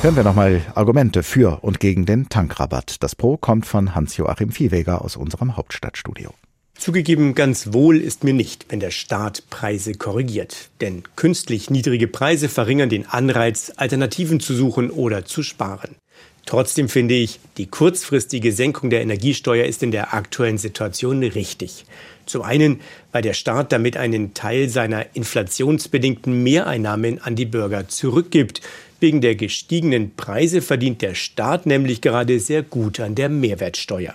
Hören 0.00 0.14
wir 0.14 0.22
nochmal 0.22 0.60
Argumente 0.76 1.24
für 1.24 1.64
und 1.64 1.80
gegen 1.80 2.06
den 2.06 2.28
Tankrabatt. 2.28 3.02
Das 3.02 3.16
Pro 3.16 3.36
kommt 3.36 3.66
von 3.66 3.96
Hans-Joachim 3.96 4.52
Viehweger 4.52 5.02
aus 5.02 5.16
unserem 5.16 5.56
Hauptstadtstudio. 5.56 6.32
Zugegeben, 6.78 7.34
ganz 7.34 7.72
wohl 7.72 8.00
ist 8.00 8.22
mir 8.22 8.32
nicht, 8.32 8.66
wenn 8.68 8.78
der 8.78 8.92
Staat 8.92 9.42
Preise 9.50 9.94
korrigiert. 9.94 10.70
Denn 10.80 11.02
künstlich 11.16 11.70
niedrige 11.70 12.06
Preise 12.06 12.48
verringern 12.48 12.88
den 12.88 13.04
Anreiz, 13.04 13.72
Alternativen 13.76 14.38
zu 14.38 14.54
suchen 14.54 14.90
oder 14.90 15.24
zu 15.24 15.42
sparen. 15.42 15.96
Trotzdem 16.46 16.88
finde 16.88 17.14
ich, 17.14 17.40
die 17.56 17.66
kurzfristige 17.66 18.52
Senkung 18.52 18.90
der 18.90 19.02
Energiesteuer 19.02 19.66
ist 19.66 19.82
in 19.82 19.90
der 19.90 20.14
aktuellen 20.14 20.56
Situation 20.56 21.22
richtig. 21.24 21.84
Zum 22.26 22.42
einen, 22.42 22.80
weil 23.10 23.22
der 23.22 23.34
Staat 23.34 23.72
damit 23.72 23.96
einen 23.96 24.32
Teil 24.32 24.68
seiner 24.68 25.04
inflationsbedingten 25.14 26.44
Mehreinnahmen 26.44 27.20
an 27.20 27.34
die 27.34 27.44
Bürger 27.44 27.88
zurückgibt. 27.88 28.60
Wegen 29.00 29.20
der 29.20 29.34
gestiegenen 29.34 30.14
Preise 30.14 30.62
verdient 30.62 31.02
der 31.02 31.16
Staat 31.16 31.66
nämlich 31.66 32.00
gerade 32.00 32.38
sehr 32.38 32.62
gut 32.62 33.00
an 33.00 33.16
der 33.16 33.28
Mehrwertsteuer. 33.28 34.14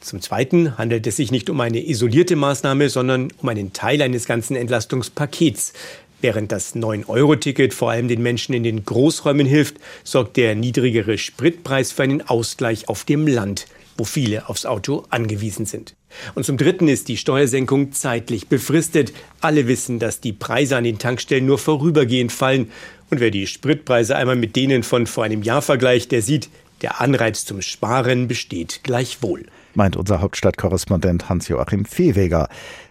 Zum 0.00 0.22
Zweiten 0.22 0.78
handelt 0.78 1.06
es 1.06 1.16
sich 1.16 1.30
nicht 1.30 1.50
um 1.50 1.60
eine 1.60 1.86
isolierte 1.86 2.34
Maßnahme, 2.34 2.88
sondern 2.88 3.32
um 3.42 3.48
einen 3.48 3.72
Teil 3.72 4.00
eines 4.00 4.24
ganzen 4.24 4.56
Entlastungspakets. 4.56 5.74
Während 6.22 6.52
das 6.52 6.74
9-Euro-Ticket 6.74 7.72
vor 7.72 7.90
allem 7.90 8.08
den 8.08 8.22
Menschen 8.22 8.54
in 8.54 8.62
den 8.62 8.84
Großräumen 8.84 9.46
hilft, 9.46 9.76
sorgt 10.04 10.36
der 10.36 10.54
niedrigere 10.54 11.16
Spritpreis 11.18 11.92
für 11.92 12.02
einen 12.02 12.22
Ausgleich 12.22 12.88
auf 12.88 13.04
dem 13.04 13.26
Land. 13.26 13.66
wo 14.00 14.04
viele 14.04 14.48
aufs 14.48 14.64
Auto 14.64 15.04
angewiesen 15.10 15.66
sind. 15.66 15.94
Und 16.34 16.46
zum 16.46 16.56
Dritten 16.56 16.88
ist 16.88 17.08
die 17.08 17.18
Steuersenkung 17.18 17.92
zeitlich 17.92 18.48
befristet. 18.48 19.12
Alle 19.42 19.68
wissen, 19.68 19.98
dass 19.98 20.22
die 20.22 20.32
Preise 20.32 20.78
an 20.78 20.84
den 20.84 20.98
Tankstellen 20.98 21.44
nur 21.44 21.58
vorübergehend 21.58 22.32
fallen. 22.32 22.70
Und 23.10 23.20
wer 23.20 23.30
die 23.30 23.46
Spritpreise 23.46 24.16
einmal 24.16 24.36
mit 24.36 24.56
denen 24.56 24.84
von 24.84 25.06
vor 25.06 25.24
einem 25.24 25.42
Jahr 25.42 25.60
vergleicht, 25.60 26.12
der 26.12 26.22
sieht, 26.22 26.48
der 26.80 27.02
Anreiz 27.02 27.44
zum 27.44 27.60
Sparen 27.60 28.26
besteht 28.26 28.80
gleichwohl. 28.84 29.44
Meint 29.74 29.96
unser 29.96 30.20
Hauptstadtkorrespondent 30.20 31.28
Hans-Joachim 31.28 31.84
Viehweger. 31.84 32.48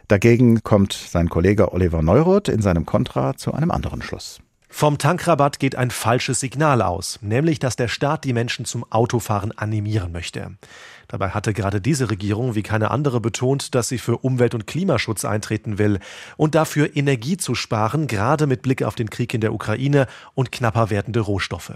Dagegen 0.07 0.63
kommt 0.63 0.93
sein 0.93 1.29
Kollege 1.29 1.73
Oliver 1.73 2.01
Neuroth 2.01 2.47
in 2.47 2.61
seinem 2.61 2.85
Kontra 2.85 3.35
zu 3.35 3.53
einem 3.53 3.71
anderen 3.71 4.01
Schluss. 4.01 4.39
Vom 4.71 4.99
Tankrabatt 4.99 5.59
geht 5.59 5.75
ein 5.75 5.89
falsches 5.89 6.39
Signal 6.39 6.83
aus, 6.83 7.17
nämlich 7.21 7.57
dass 7.57 7.75
der 7.75 7.87
Staat 7.87 8.23
die 8.23 8.33
Menschen 8.33 8.65
zum 8.65 8.85
Autofahren 8.91 9.51
animieren 9.57 10.11
möchte. 10.11 10.51
Dabei 11.07 11.29
hatte 11.29 11.53
gerade 11.53 11.81
diese 11.81 12.11
Regierung 12.11 12.53
wie 12.53 12.61
keine 12.61 12.91
andere 12.91 13.19
betont, 13.19 13.73
dass 13.73 13.87
sie 13.87 13.97
für 13.97 14.17
Umwelt- 14.17 14.53
und 14.53 14.67
Klimaschutz 14.67 15.25
eintreten 15.25 15.79
will 15.79 15.99
und 16.37 16.53
dafür 16.53 16.95
Energie 16.95 17.35
zu 17.35 17.55
sparen, 17.55 18.05
gerade 18.05 18.45
mit 18.45 18.61
Blick 18.61 18.83
auf 18.83 18.93
den 18.93 19.09
Krieg 19.09 19.33
in 19.33 19.41
der 19.41 19.53
Ukraine 19.53 20.05
und 20.35 20.51
knapper 20.51 20.91
werdende 20.91 21.21
Rohstoffe. 21.21 21.73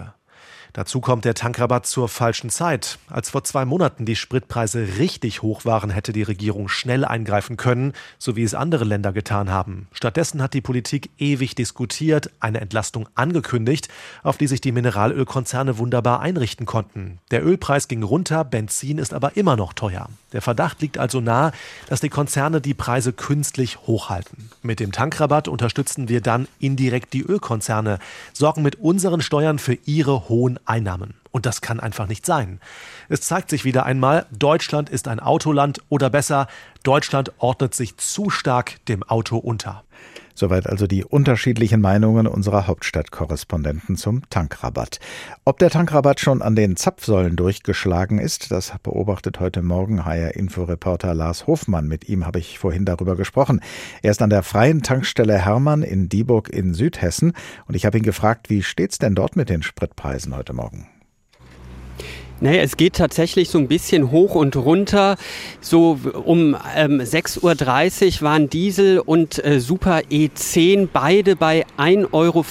Dazu 0.74 1.00
kommt 1.00 1.24
der 1.24 1.34
Tankrabatt 1.34 1.86
zur 1.86 2.08
falschen 2.08 2.50
Zeit. 2.50 2.98
Als 3.08 3.30
vor 3.30 3.44
zwei 3.44 3.64
Monaten 3.64 4.06
die 4.06 4.16
Spritpreise 4.16 4.98
richtig 4.98 5.40
hoch 5.40 5.64
waren, 5.64 5.88
hätte 5.88 6.12
die 6.12 6.24
Regierung 6.24 6.68
schnell 6.68 7.04
eingreifen 7.04 7.56
können, 7.56 7.92
so 8.18 8.34
wie 8.34 8.42
es 8.42 8.54
andere 8.54 8.82
Länder 8.82 9.12
getan 9.12 9.50
haben. 9.50 9.86
Stattdessen 9.92 10.42
hat 10.42 10.52
die 10.52 10.60
Politik 10.60 11.10
ewig 11.16 11.54
diskutiert, 11.54 12.32
eine 12.40 12.60
Entlastung 12.60 13.08
angekündigt, 13.14 13.88
auf 14.24 14.36
die 14.36 14.48
sich 14.48 14.60
die 14.60 14.72
Mineralölkonzerne 14.72 15.78
wunderbar 15.78 16.18
einrichten 16.18 16.66
konnten. 16.66 17.20
Der 17.30 17.46
Ölpreis 17.46 17.86
ging 17.86 18.02
runter, 18.02 18.42
Benzin 18.42 18.98
ist 18.98 19.14
aber 19.14 19.36
immer 19.36 19.54
noch 19.54 19.74
teuer. 19.74 20.08
Der 20.32 20.42
Verdacht 20.42 20.82
liegt 20.82 20.98
also 20.98 21.20
nahe, 21.20 21.52
dass 21.88 22.00
die 22.00 22.08
Konzerne 22.08 22.60
die 22.60 22.74
Preise 22.74 23.12
künstlich 23.12 23.78
hochhalten. 23.86 24.50
Mit 24.62 24.80
dem 24.80 24.90
Tankrabatt 24.90 25.46
unterstützen 25.46 26.08
wir 26.08 26.20
dann 26.20 26.48
indirekt 26.58 27.12
die 27.12 27.22
Ölkonzerne, 27.22 28.00
sorgen 28.32 28.62
mit 28.62 28.74
unseren 28.80 29.20
Steuern 29.20 29.60
für 29.60 29.78
ihre 29.84 30.28
hohen 30.28 30.58
Einnahmen. 30.66 31.14
Und 31.30 31.46
das 31.46 31.60
kann 31.60 31.80
einfach 31.80 32.06
nicht 32.06 32.26
sein. 32.26 32.60
Es 33.08 33.20
zeigt 33.22 33.50
sich 33.50 33.64
wieder 33.64 33.86
einmal, 33.86 34.26
Deutschland 34.30 34.88
ist 34.90 35.08
ein 35.08 35.20
Autoland 35.20 35.80
oder 35.88 36.10
besser, 36.10 36.46
Deutschland 36.82 37.32
ordnet 37.38 37.74
sich 37.74 37.96
zu 37.96 38.30
stark 38.30 38.84
dem 38.86 39.02
Auto 39.02 39.38
unter. 39.38 39.83
Soweit 40.34 40.66
also 40.68 40.86
die 40.86 41.04
unterschiedlichen 41.04 41.80
Meinungen 41.80 42.26
unserer 42.26 42.66
Hauptstadtkorrespondenten 42.66 43.96
zum 43.96 44.28
Tankrabatt. 44.30 44.98
Ob 45.44 45.58
der 45.58 45.70
Tankrabatt 45.70 46.20
schon 46.20 46.42
an 46.42 46.56
den 46.56 46.76
Zapfsäulen 46.76 47.36
durchgeschlagen 47.36 48.18
ist, 48.18 48.50
das 48.50 48.74
beobachtet 48.82 49.38
heute 49.40 49.62
Morgen 49.62 50.04
HR-Inforeporter 50.04 51.14
Lars 51.14 51.46
Hofmann. 51.46 51.86
Mit 51.86 52.08
ihm 52.08 52.26
habe 52.26 52.40
ich 52.40 52.58
vorhin 52.58 52.84
darüber 52.84 53.16
gesprochen. 53.16 53.60
Er 54.02 54.10
ist 54.10 54.22
an 54.22 54.30
der 54.30 54.42
freien 54.42 54.82
Tankstelle 54.82 55.38
Hermann 55.38 55.82
in 55.82 56.08
Dieburg 56.08 56.48
in 56.48 56.74
Südhessen 56.74 57.32
und 57.66 57.74
ich 57.74 57.86
habe 57.86 57.98
ihn 57.98 58.04
gefragt, 58.04 58.50
wie 58.50 58.62
steht's 58.62 58.98
denn 58.98 59.14
dort 59.14 59.36
mit 59.36 59.48
den 59.48 59.62
Spritpreisen 59.62 60.36
heute 60.36 60.52
Morgen? 60.52 60.88
Naja, 62.40 62.62
es 62.62 62.76
geht 62.76 62.94
tatsächlich 62.94 63.48
so 63.48 63.58
ein 63.58 63.68
bisschen 63.68 64.10
hoch 64.10 64.34
und 64.34 64.56
runter. 64.56 65.16
So 65.60 65.98
um 66.24 66.56
ähm, 66.76 67.00
6.30 67.00 68.16
Uhr 68.16 68.22
waren 68.22 68.50
Diesel 68.50 68.98
und 68.98 69.44
äh, 69.44 69.60
Super 69.60 70.00
E10 70.10 70.88
beide 70.92 71.36
bei 71.36 71.64
1,75 71.78 72.12
Euro 72.12 72.44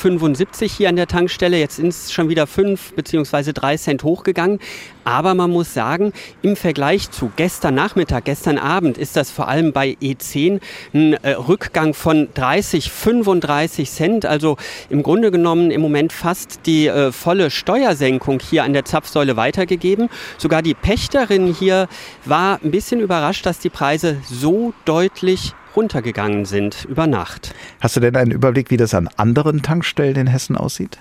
hier 0.78 0.90
an 0.90 0.96
der 0.96 1.08
Tankstelle. 1.08 1.58
Jetzt 1.58 1.76
sind 1.76 1.90
es 1.90 2.12
schon 2.14 2.30
wieder 2.30 2.48
5 2.48 2.94
bzw. 2.94 3.52
3 3.52 3.78
Cent 3.78 4.04
hochgegangen. 4.04 4.60
Aber 5.04 5.34
man 5.34 5.50
muss 5.50 5.74
sagen, 5.74 6.14
im 6.42 6.56
Vergleich 6.56 7.12
zu 7.12 7.32
gestern 7.36 7.76
Nachmittag, 7.76 8.26
gestern 8.26 8.58
Abend 8.58 8.98
ist 8.98 9.16
das 9.16 9.32
vor 9.32 9.48
allem 9.48 9.74
bei 9.74 9.98
E10 10.02 10.60
ein 10.94 11.14
äh, 11.14 11.32
Rückgang 11.32 11.94
von 11.94 12.30
30, 12.34 12.92
35 12.92 13.90
Cent. 13.90 14.26
Also 14.26 14.58
im 14.90 15.04
Grunde 15.04 15.32
genommen 15.32 15.72
im 15.72 15.82
Moment 15.82 16.14
fast 16.14 16.62
die 16.66 16.88
äh, 16.88 17.12
volle 17.12 17.52
Steuersenkung 17.52 18.40
hier 18.40 18.64
an 18.64 18.74
der 18.74 18.86
Zapfsäule 18.86 19.36
weitergegeben. 19.36 20.10
Sogar 20.38 20.62
die 20.62 20.74
Pächterin 20.74 21.54
hier 21.54 21.88
war 22.26 22.60
ein 22.64 22.72
bisschen 22.72 23.00
überrascht, 23.00 23.46
dass 23.46 23.60
die 23.60 23.70
Preise 23.70 24.18
so 24.30 24.74
deutlich 24.86 25.54
runtergegangen 25.76 26.46
sind 26.46 26.86
über 26.86 27.08
Nacht. 27.08 27.54
Hast 27.80 27.96
du 27.96 28.00
denn 28.00 28.16
einen 28.16 28.32
Überblick, 28.32 28.70
wie 28.70 28.78
das 28.78 28.94
an 28.94 29.10
anderen 29.18 29.62
Tankstellen 29.62 30.16
in 30.16 30.28
Hessen 30.28 30.56
aussieht? 30.56 31.00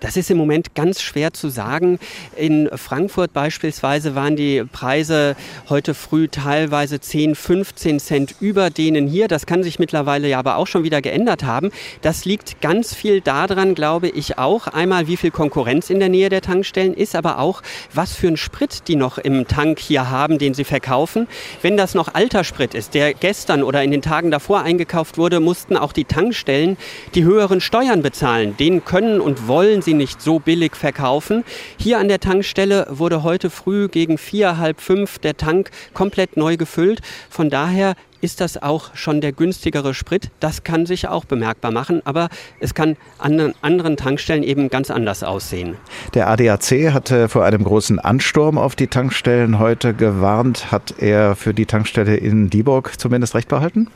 Das 0.00 0.16
ist 0.16 0.30
im 0.30 0.36
Moment 0.38 0.74
ganz 0.74 1.00
schwer 1.02 1.32
zu 1.32 1.48
sagen. 1.48 1.98
In 2.36 2.68
Frankfurt 2.74 3.32
beispielsweise 3.32 4.14
waren 4.14 4.36
die 4.36 4.64
Preise 4.64 5.36
heute 5.68 5.94
früh 5.94 6.28
teilweise 6.28 7.00
10, 7.00 7.34
15 7.34 8.00
Cent 8.00 8.34
über 8.40 8.70
denen 8.70 9.06
hier. 9.06 9.28
Das 9.28 9.46
kann 9.46 9.62
sich 9.62 9.78
mittlerweile 9.78 10.28
ja 10.28 10.38
aber 10.38 10.56
auch 10.56 10.66
schon 10.66 10.84
wieder 10.84 11.02
geändert 11.02 11.44
haben. 11.44 11.70
Das 12.02 12.24
liegt 12.24 12.60
ganz 12.60 12.94
viel 12.94 13.20
daran, 13.20 13.74
glaube 13.74 14.08
ich 14.08 14.38
auch. 14.38 14.66
Einmal, 14.66 15.06
wie 15.06 15.16
viel 15.16 15.30
Konkurrenz 15.30 15.90
in 15.90 16.00
der 16.00 16.08
Nähe 16.08 16.28
der 16.28 16.42
Tankstellen 16.42 16.94
ist, 16.94 17.14
aber 17.14 17.38
auch, 17.38 17.62
was 17.92 18.14
für 18.14 18.28
einen 18.28 18.36
Sprit 18.36 18.88
die 18.88 18.96
noch 18.96 19.18
im 19.18 19.46
Tank 19.46 19.78
hier 19.78 20.10
haben, 20.10 20.38
den 20.38 20.54
sie 20.54 20.64
verkaufen. 20.64 21.26
Wenn 21.62 21.76
das 21.76 21.94
noch 21.94 22.14
alter 22.14 22.44
Sprit 22.44 22.74
ist, 22.74 22.94
der 22.94 23.14
gestern 23.14 23.62
oder 23.62 23.82
in 23.82 23.90
den 23.90 24.02
Tagen 24.02 24.30
davor 24.30 24.62
eingekauft 24.62 25.18
wurde, 25.18 25.40
mussten 25.40 25.76
auch 25.76 25.92
die 25.92 26.04
Tankstellen 26.04 26.76
die 27.14 27.24
höheren 27.24 27.60
Steuern 27.60 28.02
bezahlen. 28.02 28.56
Den 28.56 28.84
können 28.84 29.20
und 29.20 29.48
wollen 29.48 29.65
wollen 29.66 29.82
sie 29.82 29.94
nicht 29.94 30.22
so 30.22 30.38
billig 30.38 30.76
verkaufen. 30.76 31.42
Hier 31.76 31.98
an 31.98 32.06
der 32.06 32.20
Tankstelle 32.20 32.86
wurde 32.88 33.24
heute 33.24 33.50
früh 33.50 33.88
gegen 33.88 34.16
vier, 34.16 34.58
halb 34.58 34.80
fünf 34.80 35.18
der 35.18 35.36
Tank 35.36 35.70
komplett 35.92 36.36
neu 36.36 36.56
gefüllt. 36.56 37.00
Von 37.28 37.50
daher 37.50 37.96
ist 38.20 38.40
das 38.40 38.62
auch 38.62 38.94
schon 38.94 39.20
der 39.20 39.32
günstigere 39.32 39.92
Sprit. 39.92 40.30
Das 40.38 40.62
kann 40.62 40.86
sich 40.86 41.08
auch 41.08 41.24
bemerkbar 41.24 41.72
machen, 41.72 42.00
aber 42.04 42.28
es 42.60 42.74
kann 42.74 42.96
an 43.18 43.54
anderen 43.60 43.96
Tankstellen 43.96 44.44
eben 44.44 44.70
ganz 44.70 44.92
anders 44.92 45.24
aussehen. 45.24 45.76
Der 46.14 46.28
ADAC 46.28 46.92
hatte 46.94 47.28
vor 47.28 47.44
einem 47.44 47.64
großen 47.64 47.98
Ansturm 47.98 48.58
auf 48.58 48.76
die 48.76 48.86
Tankstellen 48.86 49.58
heute 49.58 49.94
gewarnt. 49.94 50.70
Hat 50.70 50.94
er 51.00 51.34
für 51.34 51.52
die 51.52 51.66
Tankstelle 51.66 52.16
in 52.16 52.50
Dieburg 52.50 53.00
zumindest 53.00 53.34
recht 53.34 53.48
behalten? 53.48 53.88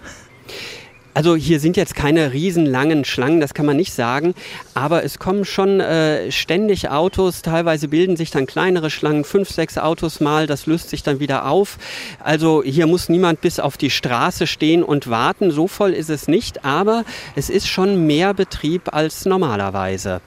Also 1.12 1.34
hier 1.34 1.58
sind 1.58 1.76
jetzt 1.76 1.94
keine 1.94 2.32
riesenlangen 2.32 3.04
Schlangen, 3.04 3.40
das 3.40 3.52
kann 3.52 3.66
man 3.66 3.76
nicht 3.76 3.92
sagen, 3.92 4.34
aber 4.74 5.04
es 5.04 5.18
kommen 5.18 5.44
schon 5.44 5.80
äh, 5.80 6.30
ständig 6.30 6.88
Autos, 6.88 7.42
teilweise 7.42 7.88
bilden 7.88 8.16
sich 8.16 8.30
dann 8.30 8.46
kleinere 8.46 8.90
Schlangen, 8.90 9.24
fünf, 9.24 9.50
sechs 9.50 9.76
Autos 9.76 10.20
mal, 10.20 10.46
das 10.46 10.66
löst 10.66 10.88
sich 10.88 11.02
dann 11.02 11.18
wieder 11.18 11.46
auf. 11.46 11.78
Also 12.22 12.62
hier 12.62 12.86
muss 12.86 13.08
niemand 13.08 13.40
bis 13.40 13.58
auf 13.58 13.76
die 13.76 13.90
Straße 13.90 14.46
stehen 14.46 14.84
und 14.84 15.10
warten, 15.10 15.50
so 15.50 15.66
voll 15.66 15.90
ist 15.90 16.10
es 16.10 16.28
nicht, 16.28 16.64
aber 16.64 17.04
es 17.34 17.50
ist 17.50 17.66
schon 17.66 18.06
mehr 18.06 18.32
Betrieb 18.32 18.94
als 18.94 19.24
normalerweise. 19.24 20.20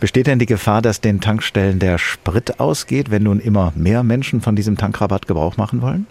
Besteht 0.00 0.26
denn 0.26 0.38
die 0.38 0.46
Gefahr, 0.46 0.82
dass 0.82 1.00
den 1.00 1.20
Tankstellen 1.20 1.78
der 1.78 1.98
Sprit 1.98 2.60
ausgeht, 2.60 3.10
wenn 3.10 3.22
nun 3.22 3.40
immer 3.40 3.72
mehr 3.74 4.02
Menschen 4.02 4.40
von 4.40 4.56
diesem 4.56 4.76
Tankrabatt 4.76 5.26
Gebrauch 5.26 5.56
machen 5.56 5.82
wollen? 5.82 6.06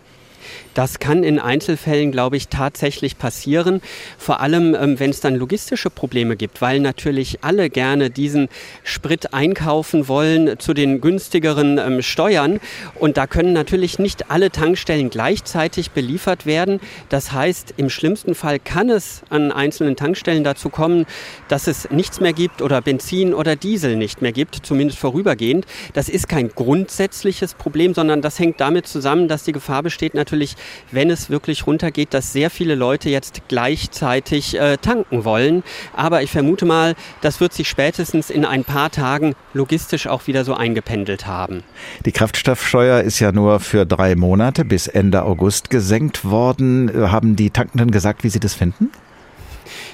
Das 0.75 0.99
kann 0.99 1.23
in 1.23 1.39
Einzelfällen, 1.39 2.11
glaube 2.11 2.35
ich, 2.35 2.49
tatsächlich 2.49 3.17
passieren. 3.17 3.81
Vor 4.17 4.41
allem, 4.41 4.75
ähm, 4.75 4.99
wenn 4.99 5.09
es 5.09 5.21
dann 5.21 5.35
logistische 5.35 5.89
Probleme 5.89 6.35
gibt, 6.35 6.61
weil 6.61 6.81
natürlich 6.81 7.39
alle 7.41 7.69
gerne 7.69 8.09
diesen 8.09 8.49
Sprit 8.83 9.33
einkaufen 9.33 10.09
wollen 10.09 10.59
zu 10.59 10.73
den 10.73 10.99
günstigeren 10.99 11.77
ähm, 11.77 12.01
Steuern. 12.01 12.59
Und 12.95 13.15
da 13.15 13.25
können 13.25 13.53
natürlich 13.53 13.99
nicht 13.99 14.29
alle 14.29 14.51
Tankstellen 14.51 15.09
gleichzeitig 15.09 15.91
beliefert 15.91 16.45
werden. 16.45 16.81
Das 17.07 17.31
heißt, 17.31 17.75
im 17.77 17.89
schlimmsten 17.89 18.35
Fall 18.35 18.59
kann 18.59 18.89
es 18.89 19.21
an 19.29 19.53
einzelnen 19.53 19.95
Tankstellen 19.95 20.43
dazu 20.43 20.67
kommen, 20.67 21.05
dass 21.47 21.67
es 21.67 21.89
nichts 21.89 22.19
mehr 22.19 22.33
gibt 22.33 22.61
oder 22.61 22.81
Benzin 22.81 23.33
oder 23.33 23.55
Diesel 23.55 23.95
nicht 23.95 24.21
mehr 24.21 24.33
gibt, 24.33 24.55
zumindest 24.63 24.99
vorübergehend. 24.99 25.65
Das 25.93 26.09
ist 26.09 26.27
kein 26.27 26.49
grundsätzliches 26.49 27.53
Problem, 27.53 27.93
sondern 27.93 28.21
das 28.21 28.39
hängt 28.39 28.59
damit 28.59 28.87
zusammen, 28.87 29.29
dass 29.29 29.45
die 29.45 29.53
Gefahr 29.53 29.81
besteht 29.81 30.15
natürlich, 30.15 30.57
wenn 30.91 31.09
es 31.09 31.29
wirklich 31.29 31.67
runtergeht, 31.67 32.13
dass 32.13 32.33
sehr 32.33 32.49
viele 32.49 32.75
Leute 32.75 33.09
jetzt 33.09 33.41
gleichzeitig 33.47 34.59
äh, 34.59 34.77
tanken 34.77 35.25
wollen. 35.25 35.63
Aber 35.95 36.21
ich 36.23 36.31
vermute 36.31 36.65
mal, 36.65 36.95
das 37.21 37.39
wird 37.39 37.53
sich 37.53 37.69
spätestens 37.69 38.29
in 38.29 38.45
ein 38.45 38.63
paar 38.63 38.91
Tagen 38.91 39.35
logistisch 39.53 40.07
auch 40.07 40.27
wieder 40.27 40.45
so 40.45 40.53
eingependelt 40.53 41.27
haben. 41.27 41.63
Die 42.05 42.11
Kraftstoffsteuer 42.11 43.01
ist 43.01 43.19
ja 43.19 43.31
nur 43.31 43.59
für 43.59 43.85
drei 43.85 44.15
Monate 44.15 44.65
bis 44.65 44.87
Ende 44.87 45.23
August 45.23 45.69
gesenkt 45.69 46.25
worden. 46.25 46.91
Haben 47.11 47.35
die 47.35 47.49
Tankenden 47.49 47.91
gesagt, 47.91 48.23
wie 48.23 48.29
sie 48.29 48.39
das 48.39 48.53
finden? 48.53 48.91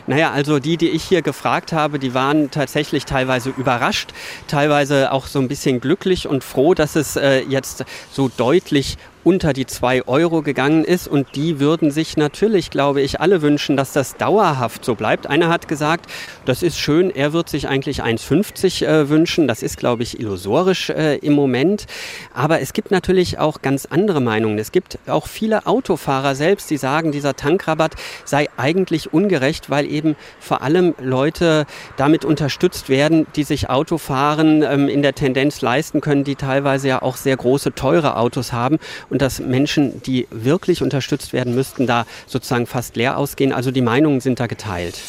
Naja, 0.07 0.31
also 0.31 0.59
die, 0.59 0.77
die 0.77 0.89
ich 0.89 1.03
hier 1.03 1.21
gefragt 1.21 1.73
habe, 1.73 1.99
die 1.99 2.13
waren 2.13 2.51
tatsächlich 2.51 3.05
teilweise 3.05 3.49
überrascht, 3.49 4.11
teilweise 4.47 5.11
auch 5.11 5.27
so 5.27 5.39
ein 5.39 5.47
bisschen 5.47 5.79
glücklich 5.79 6.27
und 6.27 6.43
froh, 6.43 6.73
dass 6.73 6.95
es 6.95 7.15
äh, 7.15 7.41
jetzt 7.41 7.85
so 8.11 8.29
deutlich 8.29 8.97
unter 9.23 9.53
die 9.53 9.65
2 9.65 10.07
Euro 10.07 10.41
gegangen 10.41 10.83
ist. 10.83 11.07
Und 11.07 11.35
die 11.35 11.59
würden 11.59 11.91
sich 11.91 12.17
natürlich, 12.17 12.69
glaube 12.69 13.01
ich, 13.01 13.19
alle 13.19 13.41
wünschen, 13.41 13.77
dass 13.77 13.93
das 13.93 14.17
dauerhaft 14.17 14.83
so 14.83 14.95
bleibt. 14.95 15.27
Einer 15.27 15.49
hat 15.49 15.67
gesagt, 15.67 16.09
das 16.45 16.63
ist 16.63 16.79
schön, 16.79 17.11
er 17.11 17.33
wird 17.33 17.49
sich 17.49 17.67
eigentlich 17.67 18.03
1,50 18.03 18.85
äh, 18.85 19.09
wünschen. 19.09 19.47
Das 19.47 19.63
ist, 19.63 19.77
glaube 19.77 20.03
ich, 20.03 20.19
illusorisch 20.19 20.89
äh, 20.89 21.17
im 21.17 21.33
Moment. 21.33 21.85
Aber 22.33 22.61
es 22.61 22.73
gibt 22.73 22.91
natürlich 22.91 23.39
auch 23.39 23.61
ganz 23.61 23.85
andere 23.85 24.21
Meinungen. 24.21 24.57
Es 24.57 24.71
gibt 24.71 24.99
auch 25.07 25.27
viele 25.27 25.65
Autofahrer 25.67 26.35
selbst, 26.35 26.69
die 26.69 26.77
sagen, 26.77 27.11
dieser 27.11 27.35
Tankrabatt 27.35 27.95
sei 28.25 28.47
eigentlich 28.57 29.13
ungerecht, 29.13 29.69
weil 29.69 29.85
eben 29.85 30.15
vor 30.39 30.61
allem 30.61 30.95
Leute 31.01 31.65
damit 31.97 32.25
unterstützt 32.25 32.89
werden, 32.89 33.27
die 33.35 33.43
sich 33.43 33.69
Autofahren 33.69 34.63
ähm, 34.63 34.87
in 34.87 35.01
der 35.01 35.13
Tendenz 35.13 35.61
leisten 35.61 36.01
können, 36.01 36.23
die 36.23 36.35
teilweise 36.35 36.87
ja 36.87 37.01
auch 37.01 37.15
sehr 37.15 37.37
große, 37.37 37.73
teure 37.73 38.17
Autos 38.17 38.53
haben 38.53 38.79
und 39.11 39.21
dass 39.21 39.39
Menschen, 39.39 40.01
die 40.01 40.25
wirklich 40.31 40.81
unterstützt 40.81 41.33
werden 41.33 41.53
müssten, 41.53 41.85
da 41.85 42.05
sozusagen 42.25 42.65
fast 42.65 42.95
leer 42.95 43.17
ausgehen. 43.17 43.53
Also 43.53 43.69
die 43.69 43.81
Meinungen 43.81 44.21
sind 44.21 44.39
da 44.39 44.47
geteilt. 44.47 44.99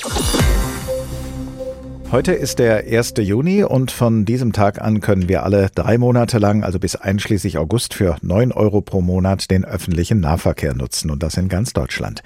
Heute 2.11 2.33
ist 2.33 2.59
der 2.59 2.85
1. 2.85 3.15
Juni 3.21 3.65
und 3.65 3.91
von 3.91 4.27
diesem 4.27 4.53
Tag 4.53 4.83
an 4.83 5.01
können 5.01 5.31
wir 5.31 5.45
alle 5.45 5.71
drei 5.75 5.97
Monate 5.97 6.37
lang, 6.37 6.63
also 6.63 6.79
bis 6.79 6.95
einschließlich 6.95 7.57
August, 7.57 7.95
für 7.95 8.17
9 8.21 8.53
Euro 8.53 8.83
pro 8.83 9.01
Monat 9.01 9.51
den 9.51 9.65
öffentlichen 9.65 10.21
Nahverkehr 10.21 10.75
nutzen 10.75 11.11
und 11.11 11.23
das 11.23 11.39
in 11.39 11.49
ganz 11.49 11.73
Deutschland. 11.73 12.23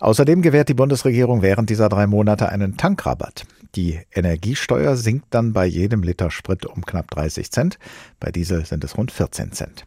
Außerdem 0.00 0.42
gewährt 0.42 0.68
die 0.68 0.74
Bundesregierung 0.74 1.42
während 1.42 1.70
dieser 1.70 1.88
drei 1.88 2.08
Monate 2.08 2.48
einen 2.48 2.76
Tankrabatt. 2.76 3.44
Die 3.76 4.00
Energiesteuer 4.12 4.96
sinkt 4.96 5.26
dann 5.30 5.52
bei 5.52 5.64
jedem 5.64 6.02
Liter 6.02 6.32
Sprit 6.32 6.66
um 6.66 6.84
knapp 6.84 7.08
30 7.12 7.52
Cent, 7.52 7.78
bei 8.18 8.32
Diesel 8.32 8.64
sind 8.64 8.82
es 8.82 8.96
rund 8.96 9.12
14 9.12 9.52
Cent. 9.52 9.84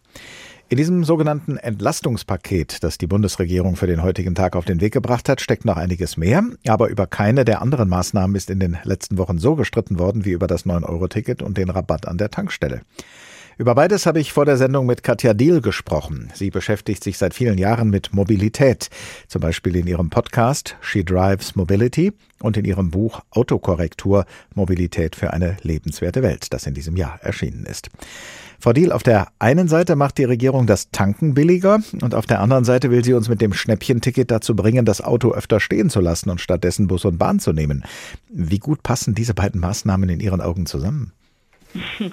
In 0.74 0.77
diesem 0.77 1.03
sogenannten 1.03 1.58
Entlastungspaket, 1.58 2.84
das 2.84 2.98
die 2.98 3.06
Bundesregierung 3.06 3.75
für 3.75 3.86
den 3.86 4.01
heutigen 4.01 4.34
Tag 4.34 4.56
auf 4.56 4.65
den 4.65 4.82
Weg 4.82 4.92
gebracht 4.92 5.30
hat, 5.30 5.39
steckt 5.39 5.65
noch 5.65 5.77
einiges 5.77 6.18
mehr. 6.18 6.44
Aber 6.68 6.89
über 6.89 7.06
keine 7.06 7.46
der 7.46 7.62
anderen 7.62 7.88
Maßnahmen 7.89 8.36
ist 8.36 8.50
in 8.50 8.60
den 8.60 8.80
letzten 8.84 9.20
Wochen 9.20 9.38
so 9.38 9.53
gestritten 9.53 10.00
worden 10.00 10.25
wie 10.25 10.32
über 10.32 10.48
das 10.48 10.65
9-Euro-Ticket 10.65 11.44
und 11.44 11.60
den 11.60 11.70
Rabatt 11.70 12.08
an 12.08 12.18
der 12.18 12.32
Tankstelle. 12.32 12.82
Über 13.57 13.75
beides 13.75 14.07
habe 14.07 14.19
ich 14.19 14.33
vor 14.33 14.45
der 14.45 14.57
Sendung 14.57 14.88
mit 14.88 15.03
Katja 15.03 15.36
Diel 15.36 15.62
gesprochen. 15.62 16.31
Sie 16.33 16.50
beschäftigt 16.50 17.03
sich 17.03 17.19
seit 17.19 17.36
vielen 17.36 17.60
Jahren 17.60 17.91
mit 17.91 18.12
Mobilität, 18.12 18.89
zum 19.27 19.41
Beispiel 19.41 19.75
in 19.75 19.86
ihrem 19.86 20.10
Podcast 20.10 20.75
She 20.81 21.05
Drives 21.05 21.55
Mobility 21.55 22.13
und 22.41 22.57
in 22.57 22.65
ihrem 22.65 22.89
Buch 22.89 23.22
Autokorrektur 23.29 24.25
Mobilität 24.55 25.15
für 25.15 25.33
eine 25.33 25.57
lebenswerte 25.62 26.24
Welt, 26.24 26.51
das 26.51 26.65
in 26.65 26.74
diesem 26.74 26.95
Jahr 26.95 27.19
erschienen 27.22 27.67
ist. 27.67 27.91
Frau 28.60 28.74
Diel, 28.74 28.91
auf 28.91 29.03
der 29.03 29.27
einen 29.38 29.67
Seite 29.67 29.95
macht 29.95 30.17
die 30.17 30.24
Regierung 30.24 30.65
das 30.65 30.89
Tanken 30.89 31.36
billiger 31.36 31.79
und 32.01 32.15
auf 32.15 32.25
der 32.25 32.39
anderen 32.39 32.63
Seite 32.63 32.89
will 32.89 33.03
sie 33.03 33.13
uns 33.13 33.29
mit 33.29 33.39
dem 33.39 33.53
Schnäppchenticket 33.53 34.31
dazu 34.31 34.55
bringen, 34.55 34.86
das 34.86 35.01
Auto 35.01 35.31
öfter 35.31 35.60
stehen 35.60 35.91
zu 35.91 36.00
lassen 36.00 36.31
und 36.31 36.41
stattdessen 36.41 36.88
Bus 36.88 37.05
und 37.05 37.19
Bahn 37.19 37.39
zu 37.39 37.53
nehmen. 37.53 37.83
Wie 38.29 38.60
gut 38.60 38.81
passen 38.81 39.13
diese 39.13 39.36
beiden 39.36 39.62
Maßnahmen 39.62 40.10
in 40.10 40.22
Ihren 40.22 40.41
Augen 40.41 40.65
zusammen? 40.65 41.13